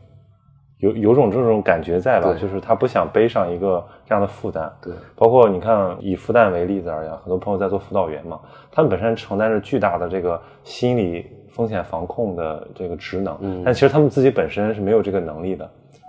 [0.79, 2.35] 有有种这种感觉在吧？
[2.39, 8.39] 就是他不想背上一个这样的负担，对包括你看，以复旦为例子而言，很多朋友在做辅导员嘛，
[8.71, 15.67] 他们本身承担着巨大的这个心理风险防控的这个职能，嗯但其实他们自己本身是没有这个能力的。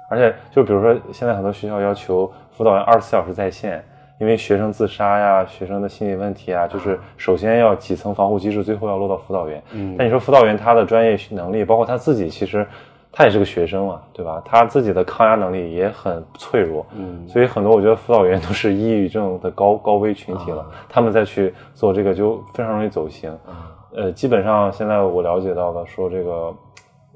[0.08, 3.84] 而且，就比如说，现在很多学校要求辅导员二十四小时在线，
[4.18, 9.62] 因为学生自杀呀、学生的心理问题啊，就是首先要几层防护机制，最后要落到辅导员。
[9.72, 12.66] 嗯但你说辅导员他的专业能力，包括他自己，其实
[13.10, 14.40] 他也是个学生嘛，对吧？
[14.44, 16.86] 他自己的抗压能力也很脆弱。
[16.96, 23.30] 嗯所以很多我觉得辅导员都是抑郁症的高高危群体了，啊他们再去做这个就非常容易走形。
[23.46, 26.54] 啊呃，基本上现在我了解到的说这个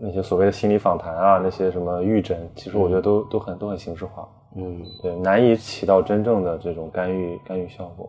[0.03, 4.83] 那些所谓的心理访谈啊，那些什么预诊，其实我觉得都、都很都很形式化，嗯。
[5.03, 8.09] 对，难以起到真正的这种干预干预效果。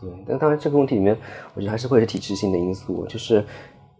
[0.00, 1.16] 对，但当然这个问题里面，
[1.54, 3.44] 我觉得还是会有体制性的因素，就是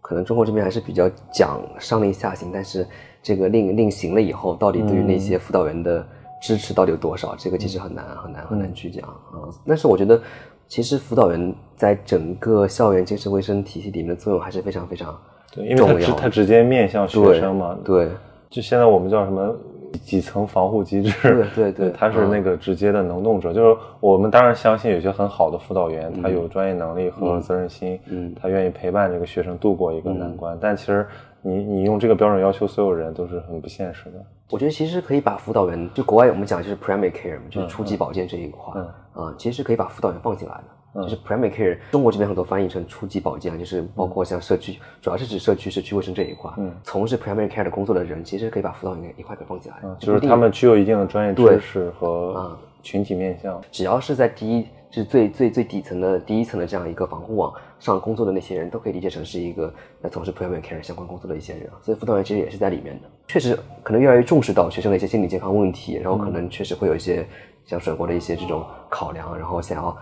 [0.01, 2.87] 可能中国这边还是比较讲上令下行，但是
[3.21, 6.05] 这个令令行了以后，到底对于那些辅导员的
[6.41, 9.49] 支持到底有多少，这个其实很难很难很难去讲啊。
[9.65, 10.21] 但是我觉得，
[10.67, 15.17] 其实辅导员在整个校园精神卫生体系里面的作用还是非常非常
[15.55, 18.09] 对，因为他直他直接面向学生嘛，对
[18.49, 19.55] 就现在我们叫什么
[20.03, 23.53] 几层防护机制，对对对他是嗯那个直接的能动者。
[23.53, 30.57] 就是我们当然相信有些很好的辅导员，他有专业能力和责任心，嗯他愿意陪伴这个学生度过一个难关。
[30.59, 31.07] 但其实
[31.41, 34.23] 你你用这个标准要求所有人都是很不现实的。
[34.51, 40.63] 我觉得其实可以把辅导员，就国外我们讲就是 primary care 嘛，就是初级保健这一块，嗯啊、其实是可以把辅导员放进来的。
[41.03, 46.51] 就是 primary care，中国这边很多翻译成初级保健啊，就是包括像社区，主要是指社区社区卫生这一块。
[46.57, 49.77] 嗯从事 primary care 的工作的人，其实可以把辅导员一块给放进来。
[49.83, 53.61] 嗯，就是他们具有一定的专业知识和啊群体面向。
[53.71, 61.75] 只要是在第一，就是最最最底层的第一层的这样一个防护网上工作的那些人，都可以理解成是一个在从事 primary care 相关工作的一些人啊。
[61.81, 63.09] 所以辅导员其实也是在里面的。
[63.27, 67.27] 确实，可能越来越重视到学生的一些心理健康问题，然后可能确实会有一些
[67.65, 69.97] 像甩锅的一些这种考量，然后想要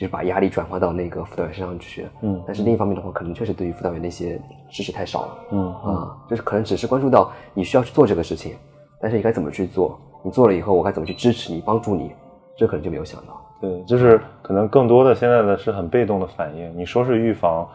[0.00, 2.08] 就是把压力转化到那个辅导员身上去。
[2.22, 4.40] 嗯但是另一方面的话，可能确实对于辅导员的一些
[4.70, 5.38] 知识太少了。
[5.52, 8.54] 嗯啊，就是可能只是关注到你需要去做这个事情，
[8.98, 12.12] 但是你该怎么去做，你做了以后我该怎么去支持你、帮助你，
[12.56, 13.38] 这可能就没有想到。
[13.60, 16.74] 对，就是可能更多的现在的是很被动的反应。
[16.74, 17.68] 你说是预防，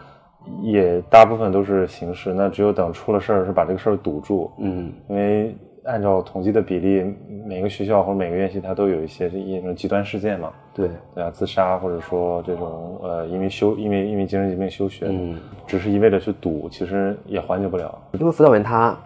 [0.64, 5.56] 也大部分都是形式，那只有等出了事儿是把这个事儿堵住，嗯因为
[5.86, 7.16] 按照统计的比例，
[7.46, 17.96] 每个学校或者每个院系它都有一些这一种极端事件嘛，对，对啊，自杀或者说这种呃因为休因为因为精神疾病休学，嗯只是一味的去堵，其实也缓解不了。
[18.14, 18.98] 因为辅导员他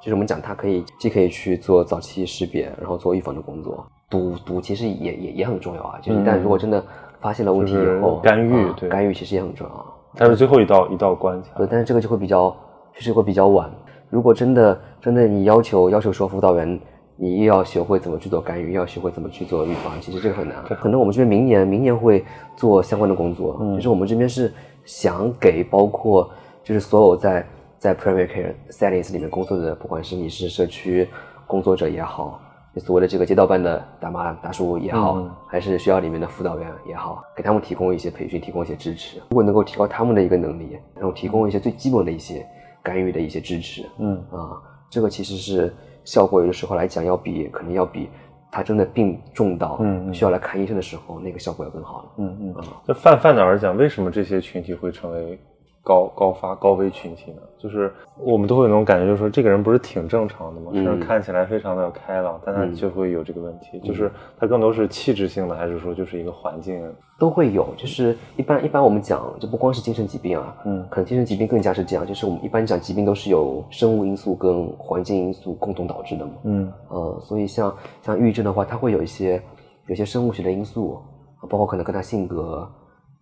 [0.00, 3.86] 就是我们讲，他可以既可以去做早期识别，然后做预防的工作。
[4.10, 6.84] 堵堵其实也也也很重要啊，就是但如果真的
[7.20, 9.84] 发现了问题就是以后，干预啊对干预其实也很重要啊。
[10.14, 11.48] 它是最后一道一道关卡。
[11.56, 12.54] 对，但是这个就会比较，
[12.92, 13.70] 确实会比较晚。
[14.10, 16.80] 如果真的真的你要求要求说辅导员，
[17.16, 20.56] 你又要学会怎么去做干预，又要学会怎么去做预防，其实这个很难。
[20.64, 22.24] 可能我们这边明年明年会
[22.56, 24.52] 做相关的工作，就是我们这边是
[24.84, 26.30] 想给包括
[26.62, 27.46] 就是所有在
[27.78, 31.08] 在 primary care settings 里面工作的，不管是你是社区
[31.46, 32.40] 工作者也好，
[32.76, 39.18] 所谓的这个街道办的大妈大叔也好，嗯还是学校里面的辅导员也好，给他们提供一些培训，提供一些支持。
[39.30, 42.46] 如果能够提高他们的一个能力，然后提供一些最基本的一些
[42.88, 44.16] 干预的一些支持，嗯。
[44.30, 44.56] 啊，
[44.88, 45.74] 这个其实是
[46.04, 48.08] 效果有的时候来讲要比可能要比
[48.50, 49.78] 他真的病重到
[50.12, 52.08] 需要来看医生的时候，那个效果要更好了。
[52.16, 52.54] 嗯嗯。
[52.54, 55.38] 啊，就泛泛的而讲，为什么这些群体会成为
[55.82, 57.42] 高高发高危群体呢？
[57.58, 60.70] 就是我们都会有那种感觉，就是说这个人不是挺正常的吗？
[60.74, 66.80] 嗯虽然看起来非常的开朗，但他嗯就会有这个问题，就是他更多是气质性的，还是说就是一个环境？
[67.18, 76.32] 都会有，就是一般一般我们讲，就不光是精神疾病啊，嗯可能精神疾病更加是这样，就是我们一般讲疾病都是有生物因素跟环境因素共同导致的嘛。
[76.44, 79.42] 嗯呃，所以像像抑郁症的话，它会有一些
[79.88, 81.00] 有些生物学的因素，
[81.48, 82.70] 包括可能跟他性格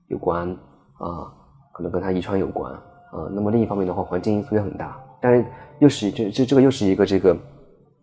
[0.09, 0.51] 有关
[0.99, 1.33] 啊、
[1.77, 5.45] 可能跟他遗传有关啊、那么另一方面的话，环境因素也很大，但是
[5.79, 7.37] 又是这这这个又是一个这个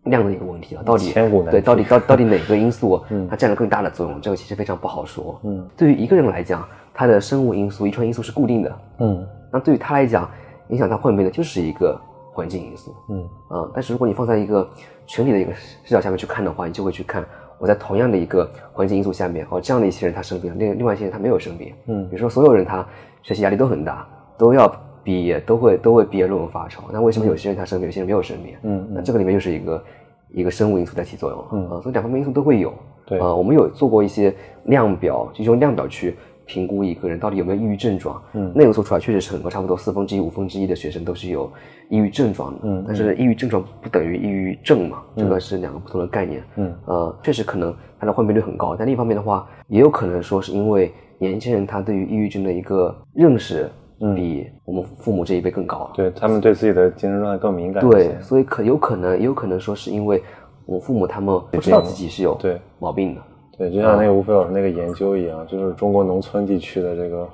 [0.04, 1.12] 量的一个问题了，到底
[1.50, 5.40] 对到底到到底哪个因素嗯它占了更大的作用，这个其实非常不好说。
[5.42, 6.64] 嗯对于一个人来讲，
[6.94, 10.30] 他的生物因素、遗传因素是固定的，嗯那对于他来讲，
[10.68, 12.00] 影响他患病的就是一个
[12.32, 12.94] 环境因素。
[13.08, 14.68] 嗯啊、但是如果你放在一个
[15.04, 17.24] 群体的一个视角下面去看的话，你就会去看
[17.58, 21.72] 我在同样的一个环境因素下面，哦，这样的一些人他生病了，另另外一些人他没有生病。
[21.86, 22.86] 嗯比如说所有人他
[23.24, 24.06] 学习压力都很大，
[24.38, 24.70] 都要
[25.02, 26.84] 毕业，都会都会毕业论文发愁。
[26.92, 28.54] 那为什么有些人他生病，有些人没有生病？
[28.62, 29.84] 嗯那这个里面又是一个
[30.30, 31.46] 一个生物因素在起作用了。
[31.52, 32.72] 嗯啊，所以两方面因素都会有。
[33.06, 36.16] 对啊，我们有做过一些量表，就用量表去
[36.46, 38.22] 评估一个人到底有没有抑郁症状。
[38.34, 41.50] 嗯那个做出来确实是很多，差不多四分之一、五分之一的学生都是有
[41.88, 42.60] 抑郁症状的。
[42.64, 46.42] 嗯但是抑郁症状不等于抑郁症嘛，这个是两个不同的概念。
[46.56, 55.92] 嗯呃，确实可能他的患病率很高，但另一方面的话，也有可能说是因为年轻人他对于抑郁症的一个认识嗯比我们父母这一辈更高了。
[55.94, 60.22] 对他们对自己的精神状态更敏感对，所以可有可能，也有可能说是因为
[60.66, 63.20] 我父母他们不知道自己是有对毛病的。
[63.56, 67.28] 对，就像那个吴飞老师那个研究一样，就是中国农村地区的这个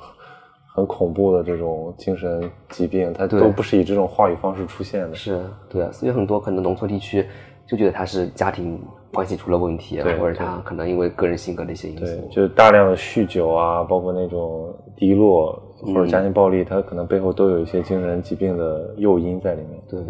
[0.74, 5.14] 很恐怖的这种精神疾病，它都不是以这种话语方式出现的。
[5.14, 7.26] 是对啊，所以很多可能农村地区
[7.66, 8.78] 就觉得他是家庭
[9.12, 12.28] 关系出了问题啊对，或者他可能因为个人性格的一些因对，素。
[12.30, 19.80] 就是大量的酗酒啊，包括那种低落或者家庭暴力，它可能背后都有一些精神疾病的诱因在里面。
[19.88, 20.00] 对，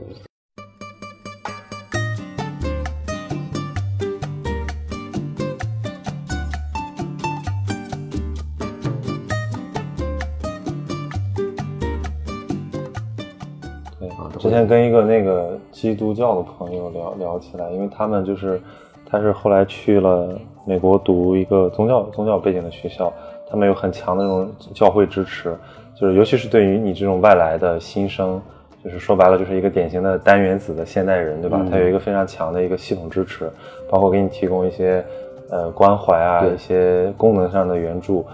[13.99, 18.61] 对啊，之前跟一个那个基督教的朋友聊聊起来，因为他们就是
[19.11, 23.13] 他是后来去了美国读一个宗教宗教背景的学校，
[23.51, 25.57] 他们有很强的那种教会支持，
[25.95, 28.41] 就是尤其是对于你这种外来的新生，
[28.85, 31.59] 就是说白了就是一个典型的单元子的现代人，对吧？
[31.61, 33.51] 嗯他有一个非常强的一个系统支持，
[33.89, 35.05] 包括给你提供一些
[35.51, 38.25] 呃关怀啊，一些功能上的援助。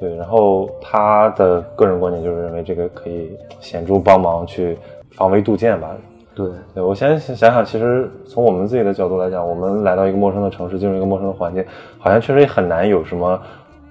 [0.00, 3.30] 对，然后他的个人观点就是认为这个可以
[3.60, 4.76] 显著帮忙去
[5.12, 5.96] 防微杜渐吧。
[6.34, 11.64] 对，对我先想想，其实从我们自己的角度来讲，我们来到一个陌生的城市，进入一个陌生的环境，
[11.98, 13.40] 好像确实也很难有什么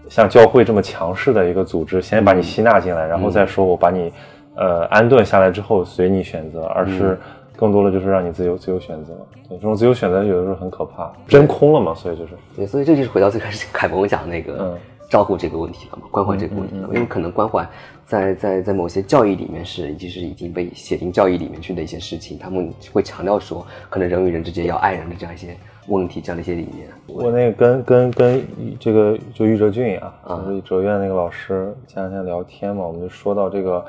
[0.09, 4.11] 像教会这么强势的一个组织，先把你吸纳进来，然后再说我把你
[4.55, 7.17] 呃安顿下来之后随你选择，而是
[7.55, 9.13] 更多的就是让你自由自由选择。
[9.47, 12.33] 对，这种自由选择有的时候很可怕，真空了嘛，所以就是。
[12.55, 14.77] 对，所以这就是回到最开始凯蒙讲那个嗯
[15.13, 17.63] 照顾这个问题了嘛，关怀这个问题了，因为可能关怀
[18.03, 25.55] 在在在某些教义里面是就是已经被写进教义里面去的一些事情，他们会强调说，可能人与人之间要爱人的这样一些
[25.87, 26.87] 问题，这样的一些理念。
[27.05, 28.43] 我那个跟跟跟
[28.79, 30.43] 这个就玉哲俊啊，啊。
[30.47, 33.85] 就是哲院那个老师，前两天聊天嘛，我们就说到这个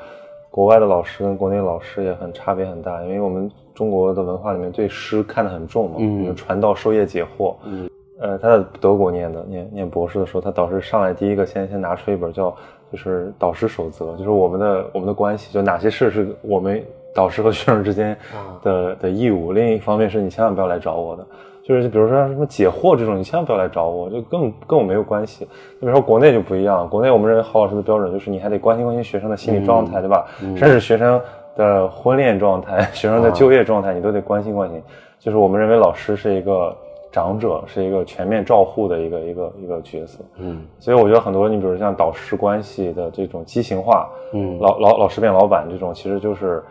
[0.51, 6.35] 国外的老师跟国内老师也很差别很大，因为我们中国的文化里面对诗看得很重嘛，嗯。
[6.35, 7.89] 传道授业解惑，嗯，
[8.19, 12.55] 呃，他在德国念的，念念博士的时候，他导师上来第一个先先拿出一本叫就
[12.93, 16.81] 就是导师守则，就是我们的我们的关系，就哪些事是我们
[17.13, 19.51] 导师和学生之间啊的的义务。
[19.51, 21.25] 另一方面是你千万不要来找我的，
[21.63, 25.43] 就是比如说什么解惑这种，你千万不要来找我，就更跟我没有关系。
[25.79, 30.25] 比如说国内就不一样，国内我们认为好老师的标准就是你还得关心关心学生的心理状态，对吧？
[30.55, 31.19] 甚至学生
[31.57, 34.81] 的婚恋状态、 学生的就业状态，你都得关心关心。
[35.19, 36.75] 就是我们认为老师是一个
[37.15, 40.19] 长者，是一个全面照护的一个一个一个角色。
[40.37, 46.61] 嗯所以我觉得很多，你比如像导师关系的这种畸形化，嗯老老老师变老板这种，其实就是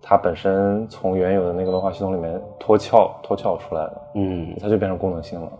[0.00, 5.50] 他本身从原有的那个文化系统里面脱壳脱壳出来的，嗯，他就变成功能性了。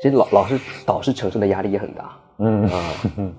[0.00, 2.80] 其实老老师导师承受的压力也很大嗯，啊。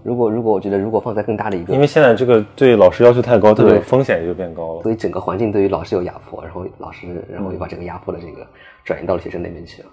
[0.03, 4.83] 如果如果我觉得如果放在更大的一个因为现在这个对老师要求太高，它对的风险也就变高了。
[4.83, 8.47] 所以整个环境对于老师有压迫，然后老师，然后又把这个压迫的这个
[8.85, 9.89] 转移到了学生那边去了。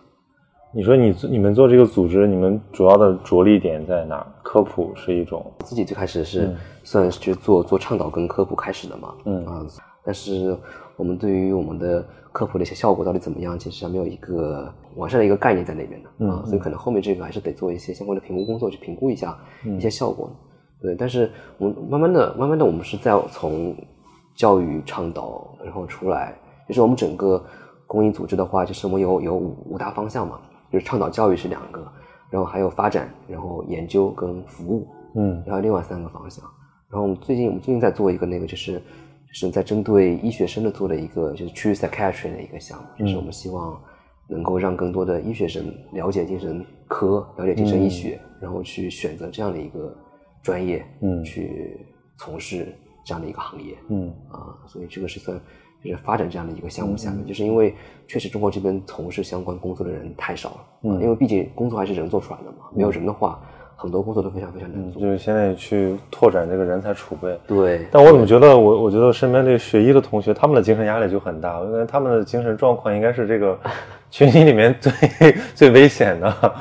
[0.75, 4.17] 你说你你们做这个组织，你们主要的着力点在哪？
[4.17, 4.27] 儿？
[4.43, 9.45] 科普是一种，自己最开始是算是去做做倡导跟科普开始的嘛，嗯。
[9.47, 9.67] 啊，
[10.05, 10.57] 但是
[10.97, 19.77] 我们对于我们的科普的一些效果到底怎么样，其实还没有一个完善的一个概念在那边的啊，嗯所以可能后面这个还是得做一些相关的评估工作，去评估一下嗯。
[19.77, 20.31] 一些效果。
[20.81, 23.77] 对，但是我们慢慢的、慢慢的，我们是在从
[24.35, 26.35] 教育倡导然后出来，
[26.67, 27.43] 就是我们整个
[27.87, 30.41] 公益组织的话，就是我们有有五五大方向嘛，
[30.73, 31.87] 就是倡导教育是两个，
[32.31, 35.43] 然后还有发展，然后研究跟服务，嗯。
[35.47, 36.43] 然后另外三个方向。
[36.89, 43.79] 然后我们最近我们最近在做一个那个就是就是在针对医学生的做了一个就是区域 psychiatry 的一个项目，就是我们希望
[44.29, 49.95] 能够让更多的医学生了解精神科、了解精神医学，然后去选择这样的一个
[50.43, 51.23] 专业，嗯。
[51.25, 53.77] 去从事这样的一个行业。
[53.89, 54.13] 嗯。
[54.31, 55.39] 啊，所以这个是算
[55.85, 57.75] 就是发展这样的一个项目下面，就是因为
[58.07, 63.41] 确实中国这边从事相关工作的人太少了，嗯，因为毕竟工作还是人做出来的嘛，没有人的话，
[63.75, 65.03] 很多工作都非常非常难做。
[65.03, 67.37] 就是现在去拓展这个人才储备。
[67.49, 73.59] 对，但我怎么觉得我我觉得身边这个学医的同学，他们的精神压力就很大，我觉得他们的精神状况应该是这个
[74.11, 74.93] 群体里面最
[75.55, 76.55] 最危险的。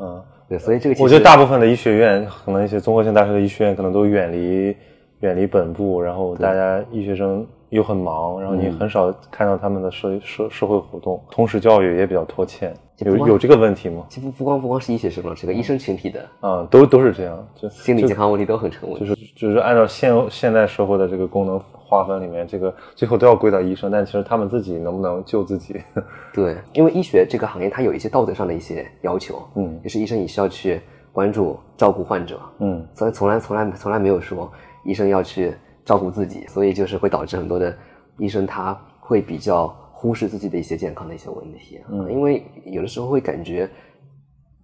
[0.00, 4.76] 嗯，对，所以这个我觉得大部分的医学院，可能一些综合性大学的医学院，可能都远离
[5.20, 14.06] 远离本部，然后大家医学生又很忙，然后你很少看到他们的社社社会活动，通识教育也比较拖欠，有有这个问题吗？
[14.08, 19.04] 其实不光不光是医学生了，这个医生群体的啊、都都是这样，就心理健康问题都很成问题。
[19.06, 25.74] 就是就是按照现现代社会的这个功能划分里面，这个最后都要归到医生，但其实他们自己能不能救自己？
[26.32, 30.80] 对，因为医学这个行业它有一些道德上的一些要求，嗯也是医生也是要去
[31.12, 34.48] 关注照顾患者，嗯所以从来从来从来没有说
[34.84, 35.52] 医生要去
[35.84, 37.76] 照顾自己，所以就是会导致很多的
[38.18, 43.68] 医生他会比较忽视自己的一些健康的一些问题，嗯，因为有的时候会感觉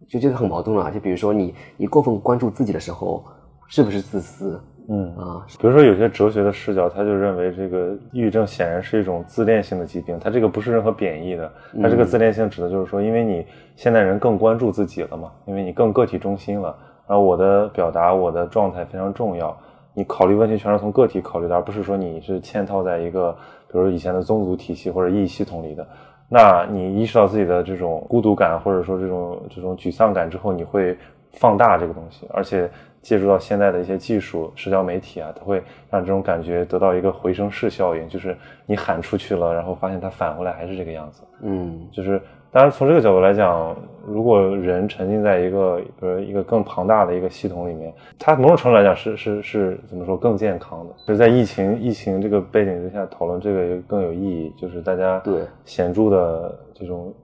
[0.08, 3.24] 就觉得很矛盾啊，就比如说你你过分关注自己的时候，
[3.68, 5.14] 是不是自私嗯。
[5.16, 5.46] 啊？
[5.60, 13.46] 比如说，有些哲学的视角，他就认为这个抑郁症显然是一种自恋性的疾病，它这个不是任何贬义的，它这个自恋性指的就是说，因为你
[13.76, 19.56] 现代人更关注自己了嘛，因为你更个体中心了，然后我的表达、我的状态非常重要，
[19.94, 23.32] 你考虑问题全是从个体考虑的，而不是说你是嵌套在一个，
[23.70, 25.86] 比如以前的宗族体系或者意义系统里的。
[26.28, 30.96] 那你意识到自己的这种孤独感，或者说这种这种沮丧感之后，你会
[31.32, 32.70] 放大这个东西，而且
[33.02, 35.60] 借助到现在的一些技术、社交媒体啊，它会
[35.90, 38.36] 让这种感觉得到一个回声式效应，就是
[38.66, 41.22] 你喊出去了，然后发现它返回来还是这个样子。
[41.42, 42.22] 嗯就是
[42.52, 43.76] 当然从这个角度来讲，
[44.06, 50.94] 如果人沉浸在一个比如一个更庞大的一个系统里面，它某种程度来讲是是是怎么说更健康的。
[51.06, 57.14] 就是在疫情疫情这个背景之下讨论这个也更有意义，就是大家对显著的这种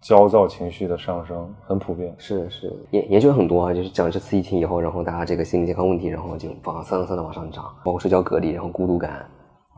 [0.00, 2.12] 焦躁情绪的上升很普遍。
[2.18, 9.24] 是是，研研究很多啊，就是讲这次疫情以后，然后大家这个心理健康问题，然后就往三三的往上涨，包括社交隔离，然后孤独感，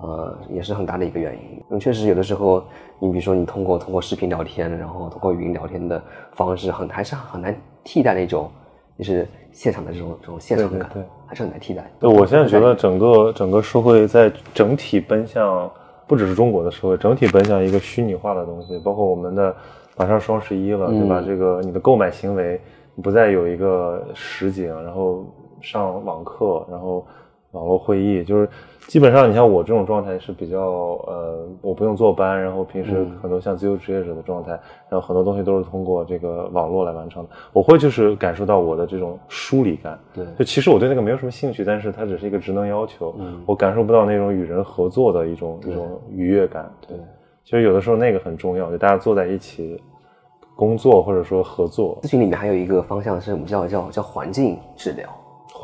[0.03, 1.41] 呃，也是很大的一个原因。
[1.59, 2.65] 因为确实有的时候，
[2.99, 8.51] 你比如说你通过通过视频聊天，然后通过语音聊天的方式，很还是很难替代那种
[8.99, 11.91] 就是现场的这种这种现场感，对对对还是很难替代。
[12.01, 15.71] 对，我现在觉得整个整个社会在整体奔向，
[16.07, 19.55] 不只是中国的社会，整体奔向一个虚拟化的东西，包括我们的
[19.97, 21.21] 马上双十一了，对吧？
[21.21, 22.61] 嗯这个你的购买行为
[23.03, 25.25] 不再有一个实景，然后
[25.61, 27.07] 上网课，然后
[27.55, 28.49] 网络会议，就是
[28.87, 30.59] 基本上你像我这种状态是比较
[31.07, 34.51] 呃，我不用坐班，然后平时嗯很多像自由职业者的状态，
[34.91, 39.99] 然后很多东西都是通过这个网络来完成的，我会就是感受到我的这种疏离感。
[40.13, 46.71] 对就其实我对那个没有什么兴趣，但是它只是一个职能要求，嗯我感受不到那种与人合作的一种一种愉悦感。
[46.87, 46.97] 对，
[47.45, 49.81] 其实有的时候那个很重要，就大家坐在一起
[50.57, 51.99] 工作或者说合作。
[52.03, 55.09] 咨询里面还有一个方向是我们叫叫叫环境治疗，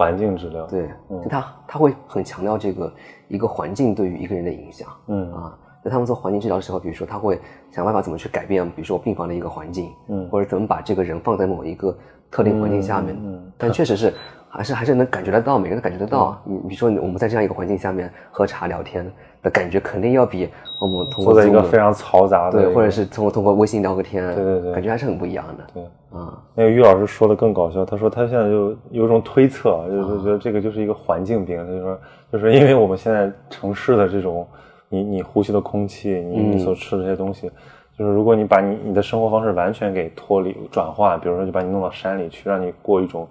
[0.00, 0.66] 环境治疗。
[0.66, 2.90] 对，嗯就他他会很强调这个
[3.28, 4.88] 一个环境对于一个人的影响。
[5.08, 7.38] 嗯啊，在他们做环境治疗的时候，比如说他会
[7.70, 11.94] 想办法怎么去改变，比如说病房的一个环境，嗯或者怎么把这个人放在某一个
[12.30, 13.14] 特定环境下面。
[13.14, 14.14] 嗯嗯嗯但确实是
[14.50, 16.40] 还是还是能感觉得到，每个人都感觉得到。
[16.44, 19.08] 你比如说我们在这样一个环境下面喝茶聊天
[19.42, 20.48] 的感觉，肯定要比
[20.80, 25.64] 我们通过坐在一个非常嘈杂的对，或者是通过通过微信聊个天，对对对感觉还是很不一样的。
[25.72, 25.82] 对。
[26.10, 31.98] 啊，那个于老师说的更搞笑，他说他现在就有一种推测，啊就是觉得这个就是一个环境病，他就说
[32.32, 34.44] 就是因为我们现在城市的这种
[34.88, 37.48] 你你呼吸的空气，你嗯你所吃的这些东西，
[37.96, 43.28] 就是如果你把你你的生活方式完全给脱离转化，比如说就把你弄到山里去，让你过一种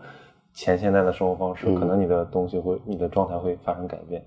[0.59, 1.75] 前现代的生活方式，嗯。
[1.75, 4.21] 可能你的东西会你的状态会发生改变，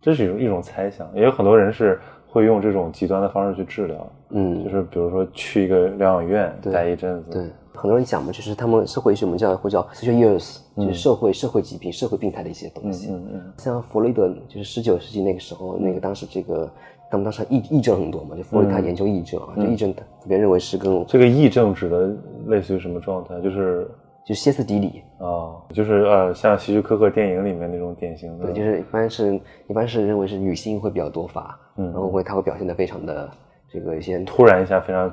[0.00, 7.42] 这是一种一种猜想，也有很多人是会用这种极端的方式去治疗，嗯，就是比如说去一个疗养院待一阵子，对，
[7.74, 13.12] 很多人讲嘛，就是他们社会学我们叫会叫 social ills，就是社会社会疾病、社会病态的一些东西。
[13.12, 16.70] 嗯嗯像弗洛伊德，就是十九世纪那个时候，那个当时这个
[17.10, 19.94] 他们当时癔癔症很多嘛，就弗洛伊德他研究癔症啊，就癔症
[20.26, 22.10] 别人认为是跟这个癔症指的
[22.46, 23.40] 类似于什么状态？
[23.40, 23.88] 就是
[24.24, 33.30] 就歇斯底里，啊、就是呃，像希区柯克电影里面那种典型的，对，就是一般是一般是认为是女性会比较多发，嗯然后会她会表现的非常的
[33.68, 35.12] 这个一些突然一下非常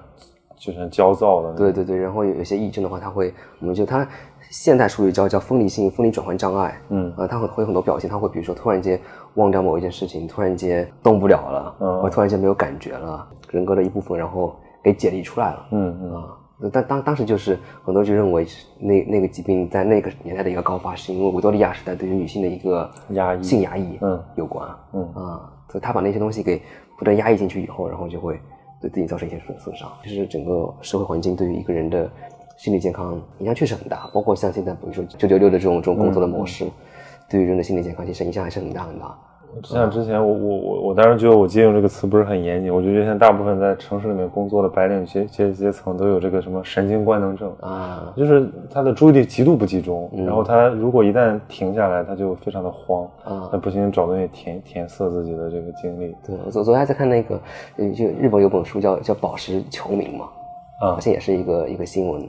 [0.57, 1.53] 就像焦躁的。
[1.55, 4.07] 对对对，然后有有些抑郁症的话，她会，我们就她
[4.49, 8.97] 现代术语叫叫分离性分离转换障碍，嗯啊，她会会有很多表现，她会比如说突然间
[9.35, 16.37] 忘掉某一件事情，突然间动不了了，嗯或突然间没有感觉了，人格的一部分，然后给解离出来了，嗯嗯啊，
[16.69, 26.61] 但当当时就是很多人就认为是那那个疾病在那个年代的一个高发，是因为维多利亚时代对于女性的一个压抑性压抑，嗯有关，嗯啊，所以他把那些东西给
[26.97, 28.39] 不断压抑进去以后，然后就会
[28.79, 29.91] 对自己造成一些损损伤。
[30.03, 32.09] 就是整个社会环境对于一个人的
[32.57, 36.65] 心理健康影响确实很大，包括像现在比如说九九六的这种这种工作的模式，
[37.27, 39.17] 对于人的心理健康其实影响还是很大很大。
[39.63, 57.39] 像之前我我我我当时觉得我借用这个词不是很严谨，我就觉得现在大部分在城市里面工作的白领阶阶阶层都有这个什么神经官能症，啊，就是他的注意力极度不集中，然后他如果一旦停下来，他就非常的慌，啊他不行找东西填填塞自己的这个精力，对我昨昨天还在看那个，
[57.77, 60.25] 呃就日本有本书叫叫《宝石球迷》嘛，
[60.81, 62.27] 啊好像也是一个一个新闻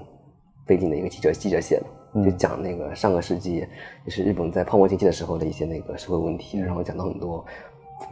[0.66, 1.84] 背景的一个记者记者写的，
[2.24, 3.66] 就讲那个上个世纪
[4.04, 7.44] 就是日本在泡沫经济的时候的一些那个社会问题，然后讲到很多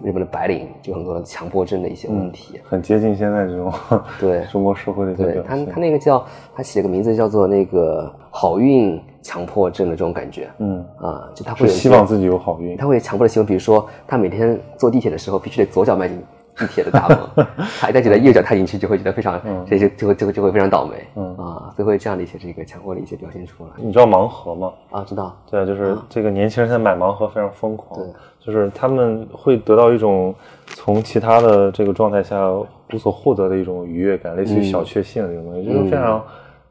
[0.03, 2.61] 日本的白领就很多的强迫症的一些问题。
[2.65, 3.73] 很接近现在这种
[4.19, 5.43] 对 中国社会的一些表现。
[5.43, 6.25] 对他他那个叫
[6.55, 12.77] 他写了个名字叫做那个好运强迫症的这种感觉，嗯，啊，就他会有希望自己有好运。
[12.77, 16.19] 他会强迫的行为，比如说他每天坐地铁的时候必须得左脚迈进
[16.61, 17.19] 地铁的大门，
[17.81, 21.37] 他一旦觉得右脚踏进去，就会觉得非常，这就就会就会就会非常倒霉，嗯。
[21.37, 23.71] 啊，所以会这样的一些这个强迫的一些表现出来。
[23.77, 24.73] 你知道盲盒吗？
[24.91, 28.07] 啊，知道，对啊，就是这个年轻人现在买盲盒非常疯狂，对
[28.45, 30.35] 就是他们会得到一种
[30.67, 32.51] 从其他的这个状态下
[32.93, 36.23] 无所获得的一种愉悦感，类似于小确幸这种东西，就是非常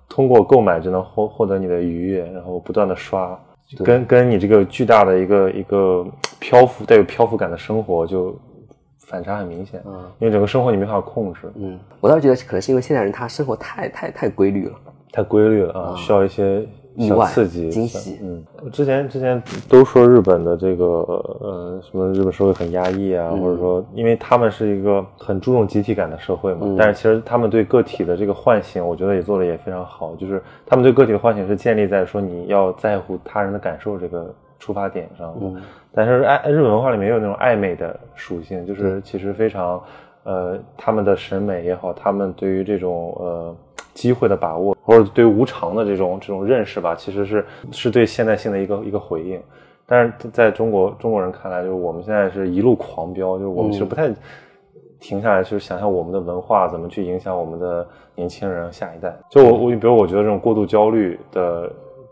[0.07, 3.37] 通过购买就能获获得你的愉悦，然后不断的刷，
[3.83, 6.05] 跟跟你这个巨大的一个一个
[6.39, 8.35] 漂浮带有漂浮感的生活就
[9.09, 9.93] 反差很明显，嗯。
[10.19, 14.75] 因为整个生活你没法控制，嗯，我倒是觉得可能是因为现代人他生活太太太规律了，
[15.11, 16.65] 太规律了啊，需要一些
[16.97, 18.19] 小意外刺激、惊喜。
[18.21, 26.75] 嗯，之前之前都说日本的这个呃什么日本社会很压抑啊，嗯或者说因为他们是一个很注重集体感的社会嘛，嗯。
[26.77, 35.39] 但是其实他们对个体的这个唤醒，我觉得也做的也非常好，就是他们对个体的唤醒是建立在说你要在乎他人的感受这个出发点上的。
[35.41, 39.81] 嗯但是爱日本文化里面也有那种暧昧的属性，就是其实非常，
[40.23, 43.55] 呃，他们的审美也好，他们对于这种呃
[43.95, 49.41] 机会的把握，或者对无常的这种这种认识吧，其实是是对现代性的一个一个回应。
[49.87, 54.07] 但是在中国中国人看来，就是我们现在是一路狂飙，就是我们其实不太
[54.99, 59.17] 停下来，就是想想我们的文化怎么去影响我们的年轻人下一代。
[59.31, 61.69] 就我我比如我觉得这种过度焦虑的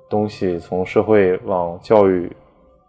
[0.09, 2.31] 东西，从社会往教育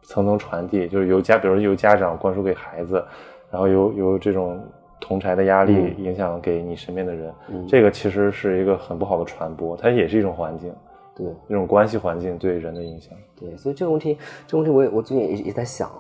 [0.03, 3.05] 层层传递，就是由家，比如由家长灌输给孩子，
[3.51, 4.61] 然后由由这种
[5.01, 7.35] 同柴的压力影响给你身边的人，
[7.67, 10.73] 这个其实是一个很不好的传播，它也是一种环境，
[11.15, 13.17] 对一种关系环境对人的影响。
[13.39, 14.17] 对，所以这个问题，
[14.47, 15.91] 这个问题我也我最近也也在想，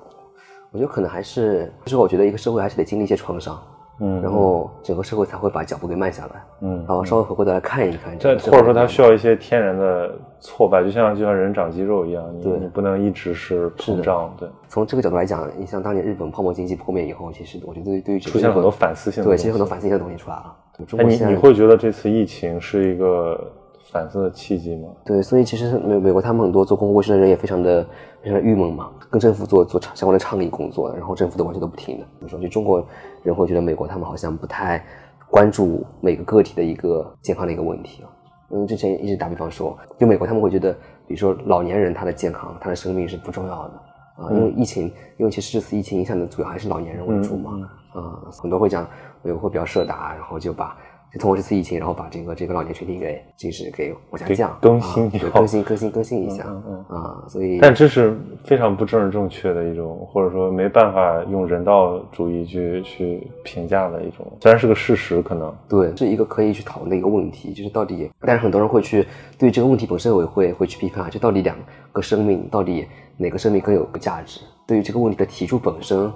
[0.70, 3.60] 我觉得可能还是，就是我觉得一个社会还是得经历一些创伤，
[4.00, 20.54] 嗯然后整个社会才会把脚步给慢下来，嗯然后稍微回过头来看一看这或者说它需要一些天然的挫败，就像就像人长肌肉一样，你对你不能一直是膨胀，对，从这个角度来讲，你像当年日本泡沫经济破灭以后，其实我觉得对于对于出现了很多反思性的对，东西其实很多反思性的东西出来了。
[20.86, 23.50] 中哎，你国你会觉得这次疫情是一个
[23.90, 24.88] 反思的契机吗？
[25.04, 27.84] 对，所以其实美美国他们很多做公共卫生的人也非常的
[28.22, 32.04] 非常的郁闷嘛，跟政府做做相关的倡议工作，然后政府都完全都不听的。
[32.20, 32.86] 比如说，就中国
[33.28, 34.82] 人会觉得美国他们好像不太
[35.30, 38.08] 关注每个个体的一个健康的一个问题啊。
[38.50, 40.72] 嗯，之前一直打比方说，就美国他们会觉得，
[41.06, 43.74] 比如说老年人他的健康、他的生命是不重要的
[44.16, 48.88] 啊，因为疫情，因为其实这次疫情影响的主要还是老年人为主嘛，啊，很多会讲
[49.22, 50.74] 美国会比较社达，然后就把
[51.12, 69.06] 就通过这次疫情，然后把这个这个老年群体给就是给往下给降，更新啊更新更新更新一下嗯啊，所以但这是非常不正正确的一种，或者说没办法用人道主义去去评价的一种，虽然是个事实，可能对，是一个可以去讨论的一个问题，就是到底，但是很多人会去
[69.38, 71.56] 对这个问题本身我也会会去批判，就到底两
[71.92, 72.86] 个生命，到底
[73.16, 74.40] 哪个生命更有价值？
[74.66, 76.12] 对于这个问题的提出本身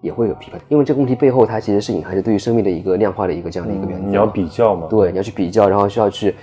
[0.00, 4.08] 也会有批判，因为这个问题背后它其实是隐含着对于生命的一个量化的一个这样的一个原则。
[4.08, 6.34] 你要比较嘛，对，你要去比较，然后需要去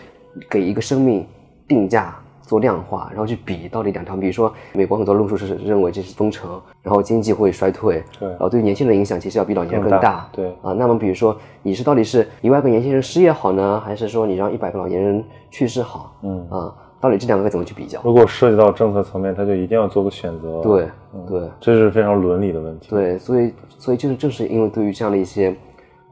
[0.49, 1.25] 给一个生命
[1.67, 2.15] 定价。
[2.47, 16.15] 做量化，然后去比到底两条，比如说美国很多论述是认为这是封城，然后经济会衰退，对然后对于年轻人的影响其实要比老年人更大，对啊，那么比如说你是到底是一万个年轻人失业好呢，还是说你让一百个老年人去世好？
[16.21, 16.71] 嗯啊，
[17.05, 18.01] 到底这两个该怎么去比较？
[18.03, 22.89] 如果涉及到政策层面，他就一定要做个选择，对嗯对这是非常伦理的问题。
[22.89, 25.55] 对，所以所以就是正是因为对于这样的一些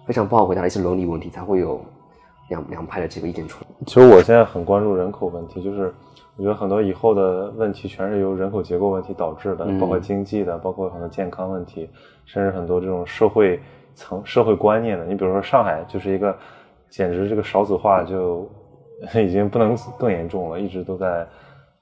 [0.06, 1.82] 非常不好回答的一些伦理问题，才会有
[2.50, 3.68] 两两派的这个意见出来。
[3.88, 5.92] 其实我现在很关注人口问题，就是
[6.38, 11.90] 我觉得很多以后的问题全是由人口结构问题导致的，嗯包括经济的，包括很多健康问题，
[12.26, 13.60] 甚至很多这种社会
[13.96, 15.06] 层社会观念的。
[15.06, 16.36] 你比如说上海就是一个，
[16.90, 18.48] 简直这个少子化就
[19.22, 21.26] 已经不能更严重了，一直都在，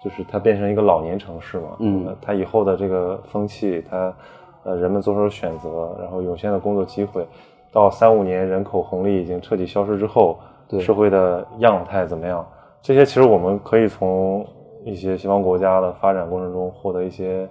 [0.04, 1.78] 就是它变成一个老年城市嘛。
[1.80, 4.14] 嗯呃它以后的这个风气，它
[4.64, 7.26] 呃人们做出选择，然后涌现的工作机会，
[7.72, 12.46] 到三五年人口红利已经彻底消失之后，对社会的样态怎么样？
[12.82, 14.46] 这些其实我们可以从
[14.84, 17.48] 一些西方国家的发展过程中获得一些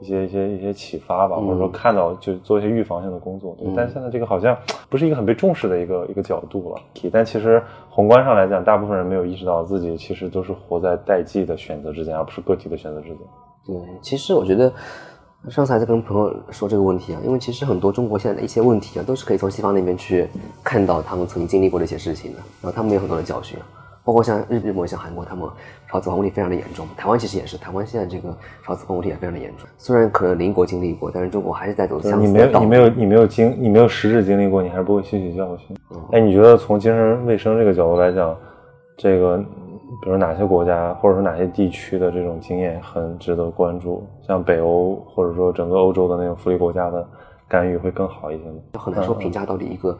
[0.00, 3.56] 一些一些一些启发吧，嗯或者说看到就做一些预防性的工作。
[3.58, 4.56] 对，嗯但现在这个好像
[4.88, 6.80] 不是一个很被重视的一个一个角度了。
[7.12, 13.18] 但其实宏观上来讲，大部分人没有意识到自己其实都是活在代际的选择之间，而不是个体的选择之间。
[13.66, 14.72] 对，其实我觉得
[15.48, 20.28] 上次还在跟朋友说这个问题啊，因为其实很多中国现在的一些问题啊，都是可以从西方那边去
[20.62, 23.66] 看到他们曾经经历过的一些事情的，然后他们有很多的教训啊。
[24.08, 25.46] 包括像日日本、像韩国，他们
[25.92, 26.88] 少子化问题非常的严重。
[26.96, 28.34] 台湾其实也是，台湾现在这个
[28.66, 29.68] 少子化问题也非常的严重。
[29.76, 32.64] 虽然可能邻国经历过，但是中国还是在走对相似的道路。
[32.64, 35.76] 你没有你没有你没有经你没有实质经历过，你还是不会吸取教训。
[36.10, 38.34] 哎，你觉得从精神卫生这个角度来讲，
[38.96, 39.36] 这个
[40.02, 44.02] 比如哪些国家或者说哪些地区的这种经验很值得关注？
[44.26, 47.06] 像北欧或者说整个欧洲的那种福利国家的
[47.46, 48.56] 干预会更好一些吗？
[48.78, 49.98] 很难说评价到底一个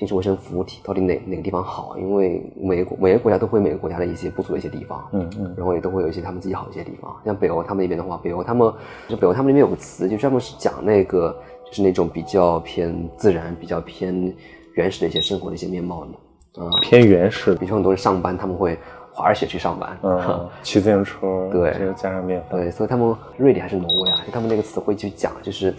[0.00, 5.54] 精神卫生服务体到底哪哪个地方好，因为每个国每个国家都会有每个国家的一些不足的一些地方，嗯嗯。
[5.58, 7.14] 然后也都会有一些他们自己好一些地方。
[7.22, 8.72] 像北欧他们那边的话，北欧他们
[9.08, 14.34] 就北欧他们那边有个词，就专门是讲那个就是那种比较偏自然、比较偏
[14.72, 16.64] 原始的一些生活的一些面貌的。
[16.64, 17.54] 啊、偏原始。
[17.56, 18.78] 比如说很多人上班他们会
[19.12, 21.74] 滑着雪去上班，嗯， 骑自行车，对。
[21.78, 25.74] 这个加上面粉，对，所以他们瑞典还是挪威啊，就他们那个词汇去讲，就是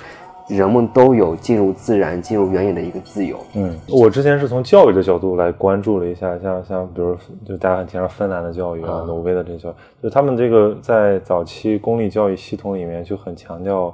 [0.55, 3.37] 人们都有进入自然、进入原野的一个自由。
[3.55, 9.73] 嗯，我之前是从教育的角度来关注了一下，像像比如就大家很提倡芬兰的教育啊，嗯挪威的这些教育，
[10.03, 13.93] 就他们这个在早期公立教育系统里面就很强调，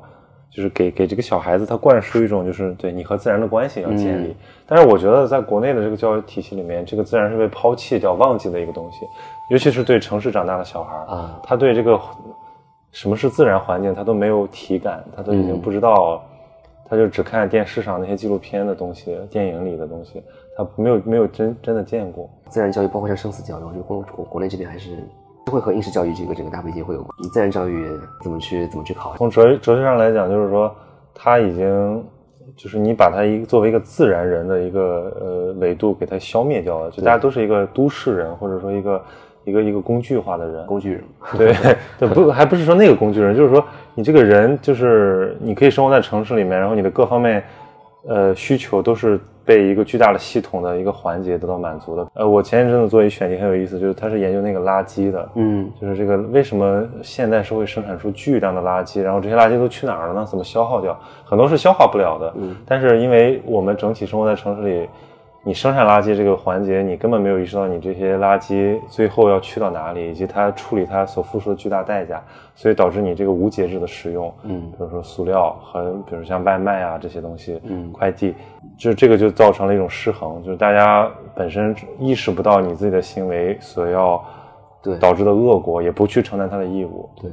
[0.50, 4.28] 就是给给这个小孩子他灌输一种就是对你和自然的关系要建立。
[4.28, 4.36] 嗯
[4.70, 9.06] 但是我觉得在国内的这个教育体系里面，这个自然是被抛弃掉、忘记的一个东西，
[9.50, 11.98] 尤其是对城市长大的小孩儿啊他对这个
[12.92, 16.22] 什么是自然环境他都没有体感，他都已经嗯不知道。
[16.90, 20.24] 他就只看电视上那些纪录片的东西、电影里的东西，
[20.56, 22.30] 他没有没有真真的见过。
[22.50, 24.92] 自然教育包括像生死教育，我觉得国国国内这边还是
[25.52, 27.10] 会和应试教育这个整个大背景会有关。
[27.22, 27.90] 你自然教育
[28.24, 29.16] 怎么去怎么去考？
[29.18, 30.74] 从哲哲学上来讲，就是说
[31.14, 32.04] 他已经
[32.56, 39.04] 就是你把他一作为一个自然人的一个呃维度给他消灭掉了，就大家都是一个都市人，或者说一个
[39.44, 40.66] 一个一个工具化的人。
[40.66, 41.04] 工具人，
[41.38, 41.54] 对
[42.00, 43.64] 对，不还不是说那个工具人，就是说
[43.98, 47.44] 你这个人就是你可以生活在城市里面，然后你的各方面
[48.08, 52.08] 呃需求都是被一个巨大的系统的一个环节得到满足的。
[52.14, 60.26] 呃，我前一阵子做一选题很有意思，就是他是研究那个垃圾的，嗯，就是这个为什么现代社会生产出巨量的垃圾，然后这些垃圾都去哪儿了呢？
[60.30, 60.96] 怎么消耗掉？
[61.26, 62.32] 很多是消化不了的。
[62.38, 64.88] 嗯但是因为我们整体生活在城市里，
[65.48, 72.22] 你生产垃圾这个环节，你根本没有意识到你这些垃圾最后要去到哪里，以及它处理它所付出的巨大代价，
[72.54, 74.30] 所以导致你这个无节制的使用。
[74.44, 78.36] 嗯比如说塑料和比如像外卖啊这些东西，嗯快递，
[78.78, 84.22] 就这个就造成了一种失衡，就是大家本身意识不到你自己的行为所要
[84.84, 87.10] 对导致的恶果，也不去承担它的义务。
[87.22, 87.32] 对，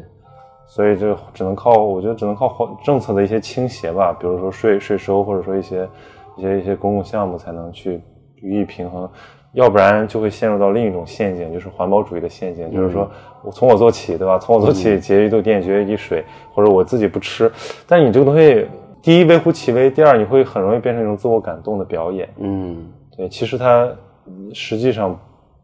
[0.69, 5.89] 所以就只能靠，我觉得只能靠环政策的一些倾斜吧，比如说税税收，或者说一些
[6.37, 8.01] 一些一些公共项目，才能去
[8.37, 9.09] 予以平衡，
[9.53, 13.11] 要不然就会陷入到另一种陷阱，就是环保主义的陷阱，就是说
[13.43, 14.39] 我从我做起，对吧？
[14.39, 17.51] 从我做起，节约一度电，节约一滴水，或者我自己不吃，
[17.87, 18.66] 但你这个东西，
[19.03, 22.91] 第一微乎其微，第二你会很容易变成一种自我感动的表演，嗯。
[23.16, 23.89] 对，其实它
[24.26, 25.16] 嗯实际上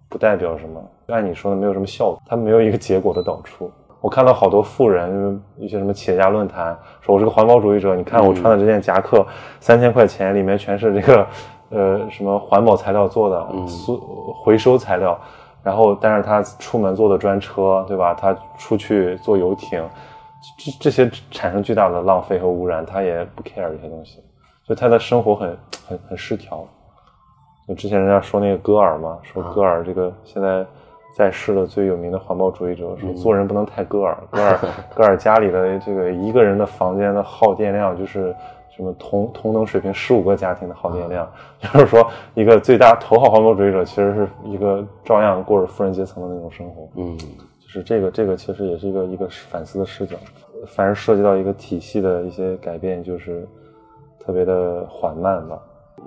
[0.09, 3.69] 不代表什么，按你说的没有什么效果，它没有一个结果的导出。
[4.01, 9.27] 我看到好多富人，一些什么企业家论坛，说我是个环保主义者，你看我穿的这件夹克
[9.61, 11.27] 三千块钱，里面全是这个
[11.69, 15.19] 呃什么环保材料做的，塑回收材料，
[15.63, 18.15] 然后但是他出门坐的专车，对吧？
[18.15, 19.83] 他出去坐游艇，
[20.59, 24.23] 这这些产生巨大的浪费和污染，他也不 care 这些东西，
[24.67, 26.67] 就他的生活很很很失调。
[27.69, 30.65] 就之前人家说那个戈尔嘛，说戈尔这个现在
[31.13, 34.17] 在世的最有名的环保主义者，说做人不能太戈尔。
[34.31, 34.59] 戈尔
[34.95, 38.35] 戈尔家里的这个一个人的房间的耗电量就是
[38.75, 41.31] 什么同同等水平十五个家庭的耗电量，
[41.61, 46.89] 就是说一个最大头号环保主义者其实是一个照样过着富人阶层的那种生活。
[46.97, 47.19] 嗯
[47.63, 50.17] 就是这个这个其实也是一个一个反思的视角，
[50.67, 53.47] 凡是涉及到一个体系的一些改变，就是
[54.19, 55.57] 特别的缓慢吧。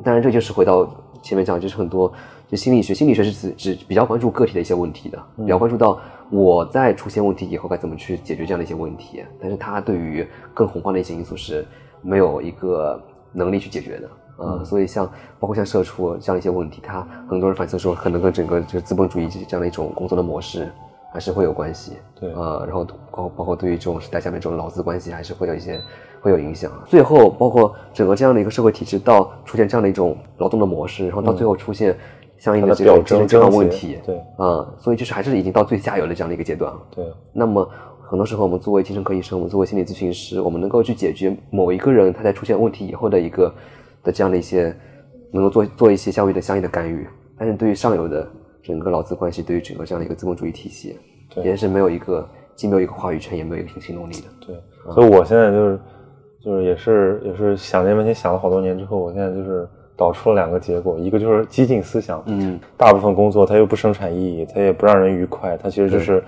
[0.03, 0.85] 当然，这就是回到
[1.21, 2.11] 前面讲，就是很多
[2.53, 5.99] 就心理学，心理学是只只比较关注个体的一些问题的，比较关注到
[6.29, 9.23] 我在出现问题以后该怎么去解决这样的一些问题。
[9.41, 10.23] 但是它对于
[10.53, 11.65] 更宏观的一些因素是
[12.03, 13.01] 没有一个
[13.31, 14.09] 能力去解决的。
[14.37, 20.71] 呃，所以像包括像社畜这样一些问题，它很多人反思说，可能跟整个就是资本主义这样的一种工作的模式
[21.11, 21.93] 还是会有关系。
[22.13, 25.81] 对呃，然后包包括对于这种时代下面这种劳资关系，还是会有一些
[26.21, 26.71] 会有影响。
[26.85, 31.97] 最后，包括整个这样的一个社会体制到出现这样的一种劳动的模式，然后到最后出现
[32.43, 36.81] 相应的这它的表征个精神上的问题，对啊、所以就是还是已经到最下游的这样的一个阶段了。
[36.93, 37.65] 对，那么
[38.01, 43.49] 很多时候，我们作为精神科医生，我们作为心理咨询师，我们能够去解决某一个人他在出现问题以后的一个
[44.03, 44.75] 的这样的一些，
[45.31, 47.07] 能够做做一些相应的相应的干预。
[47.37, 48.27] 但是对于上游的
[48.61, 50.99] 整个劳资关系，对于整个这样的一个资本主义体系，
[51.33, 54.27] 对也是没有一个既没有一个话语权，也没有一个行动力的。
[54.45, 55.79] 对，所以我现在就是
[56.43, 59.65] 就是也是也是想这些问题想了好多年之后，我现在就是
[59.95, 66.23] 导出了两个结果，一个就是激进思想，嗯，大部分工作它又不生产意义，它也不让人愉快，它其实就是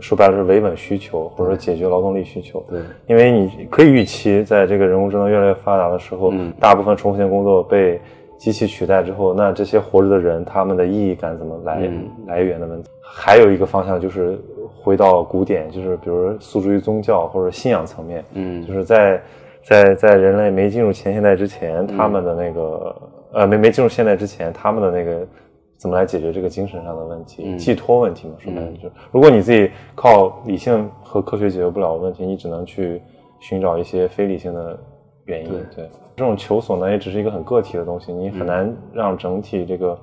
[0.00, 2.64] 说白了是维稳需求或者说解决劳动力需求。
[2.68, 8.00] 对，因为你可以预期，在这个人工智能越来越发达的时候，嗯大部分重复性工作被
[8.38, 12.08] 机器取代之后，那这些活着的人他们的意义感怎么来、嗯。
[12.26, 12.88] 来源的问题？
[13.02, 14.38] 还有一个方向就是
[14.76, 18.64] 回到古典，就是比如诉诸于宗教或者信仰层面，嗯。
[18.64, 19.20] 就是在
[19.68, 22.96] 在在人类没进入前现代之前，他们的那个、
[23.32, 25.28] 呃没没进入现代之前，他们的那个
[25.76, 28.34] 怎么来解决这个精神上的问题、嗯寄托问题嘛？
[28.38, 33.02] 说白了就是，如果你自己靠理性和科学解决不了问题，你只能去
[33.40, 34.78] 寻找一些非理性的
[35.26, 35.50] 原因。
[35.50, 39.98] 对对，这种求索呢，也只是一个很个体的东西，你很难让整体这个。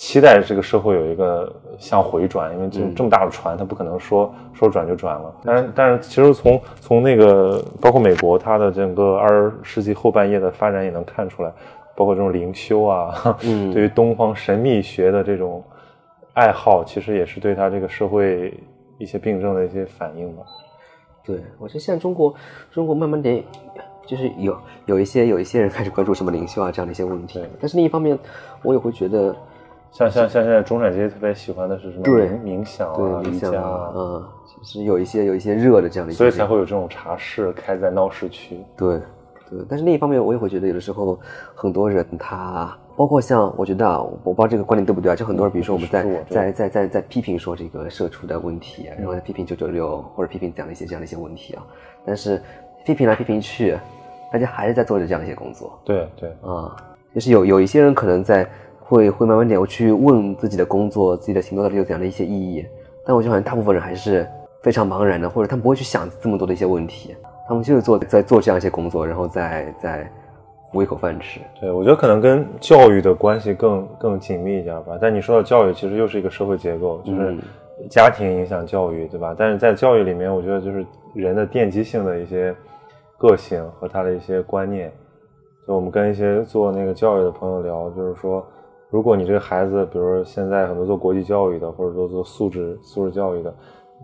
[0.00, 5.34] 期待这个社会有一个向回转，因为这这么大的船，它不可能说说转就转了。
[5.44, 11.52] 但是，但是其实从从那个包括美国，它的整个二十世纪后半叶的发展也能看出来，
[11.94, 13.70] 包括这种灵修啊，嗯。
[13.74, 15.62] 对于东方神秘学的这种
[16.32, 18.58] 爱好，其实也是对它这个社会
[18.96, 20.42] 一些病症的一些反应吧。
[21.26, 22.34] 对，我觉得现在中国
[22.72, 23.44] 中国慢慢的，
[24.06, 28.18] 就是有有一些有一些人开始关注什么灵修啊这样的一些问题，但是另一方面，
[28.62, 29.36] 我也会觉得，
[29.92, 38.58] 像像像现在中产阶级特别喜欢的是什么对冥冥想对啊、瑜冥想啊伽啊，，嗯，就是有一些有一些热的这样的一些，所以才会有这种茶室开在闹市区。
[38.76, 39.00] 对
[39.50, 41.18] 对，但是另一方面，我也会觉得有的时候
[41.54, 51.66] 很多人他，包括像我觉得啊，我不知道这个观点对不对啊，就很多人，比如说我们在在在在在批评说这个社畜的问题啊，然后在批评九九六或者批评讲的一些这样的一些问题啊，
[52.06, 52.40] 但是
[52.84, 53.76] 批评来批评去，
[54.32, 55.76] 大家还是在做着这样的一些工作。
[55.84, 56.76] 对对，啊，
[57.12, 58.48] 就是有有一些人可能在
[58.90, 62.66] 会会慢慢点我去问自己的工作、自己的行动到底有怎样的一些意义，
[63.06, 64.26] 但我觉得好像大部分人还是
[64.62, 67.14] 非常茫然的，或者他们不会去想这么多的一些问题，
[67.46, 70.12] 他们就是做在做这样一些工作，然后再再
[70.72, 71.38] 糊一口饭吃。
[71.60, 74.98] 对，我觉得可能跟教育的关系更更紧密一点吧。
[75.00, 77.38] 但你说到教育，其实又是一个社会结构，就是嗯
[77.88, 79.34] 家庭影响教育，对吧？
[79.38, 80.84] 但是在教育里面，我觉得就是
[81.14, 82.52] 人的奠基性的一些
[83.16, 84.92] 个性和他的一些观念。
[85.66, 88.44] 就我们跟一些做那个教育的朋友聊，就是说，
[88.90, 93.54] 如果你这个孩子，比如说现在很多做国际教育的，或者说做素质素质教育的，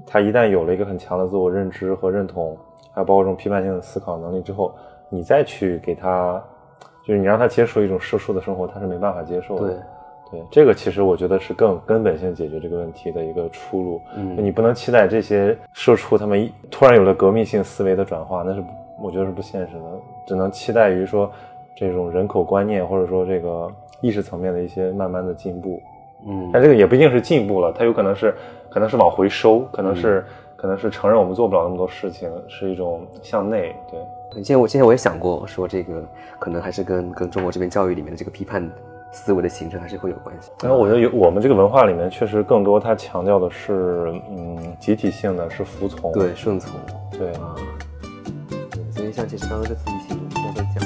[0.07, 2.57] 他一旦有了一个很强的自我认知和认同，
[2.93, 4.73] 还有包括这种批判性的思考能力之后，
[5.09, 6.43] 你再去给他，
[7.05, 9.67] 就是你让他接受一种社畜的生活，他是没办法接受的。
[9.67, 9.77] 对
[10.29, 14.01] 对，这个其实我觉得是更根本性解决这个问题的一个出路。
[14.17, 18.67] 嗯你不能期待这些社畜他们一突然有了革命性思维的转化，那是不
[19.05, 19.85] 我觉得是不现实的，
[20.27, 21.31] 只能期待于说
[21.77, 23.71] 这种人口观念或者说这个
[24.01, 25.81] 意识层面的一些慢慢的进步。
[26.27, 28.35] 嗯但这个也不一定是进步了，它有可能是
[28.71, 30.25] 可能是往回收，可能是、
[30.57, 33.77] 可能是承认我们做不了那么多事情，是一种向内。
[33.91, 34.01] 对，
[34.37, 36.03] 今天我今天我也想过，说这个
[36.39, 38.69] 可能还是跟跟中国这边教育里面的这个批判
[39.13, 40.51] 思维的形成还是会有关系。
[40.63, 46.11] 然后我觉得有我们这个文化里面确实更多，它强调的是嗯集体性的，是服从。
[46.13, 46.73] 对顺从
[47.13, 47.55] 对，啊，
[48.71, 50.86] 对所以像其实刚刚这次疫情都在讲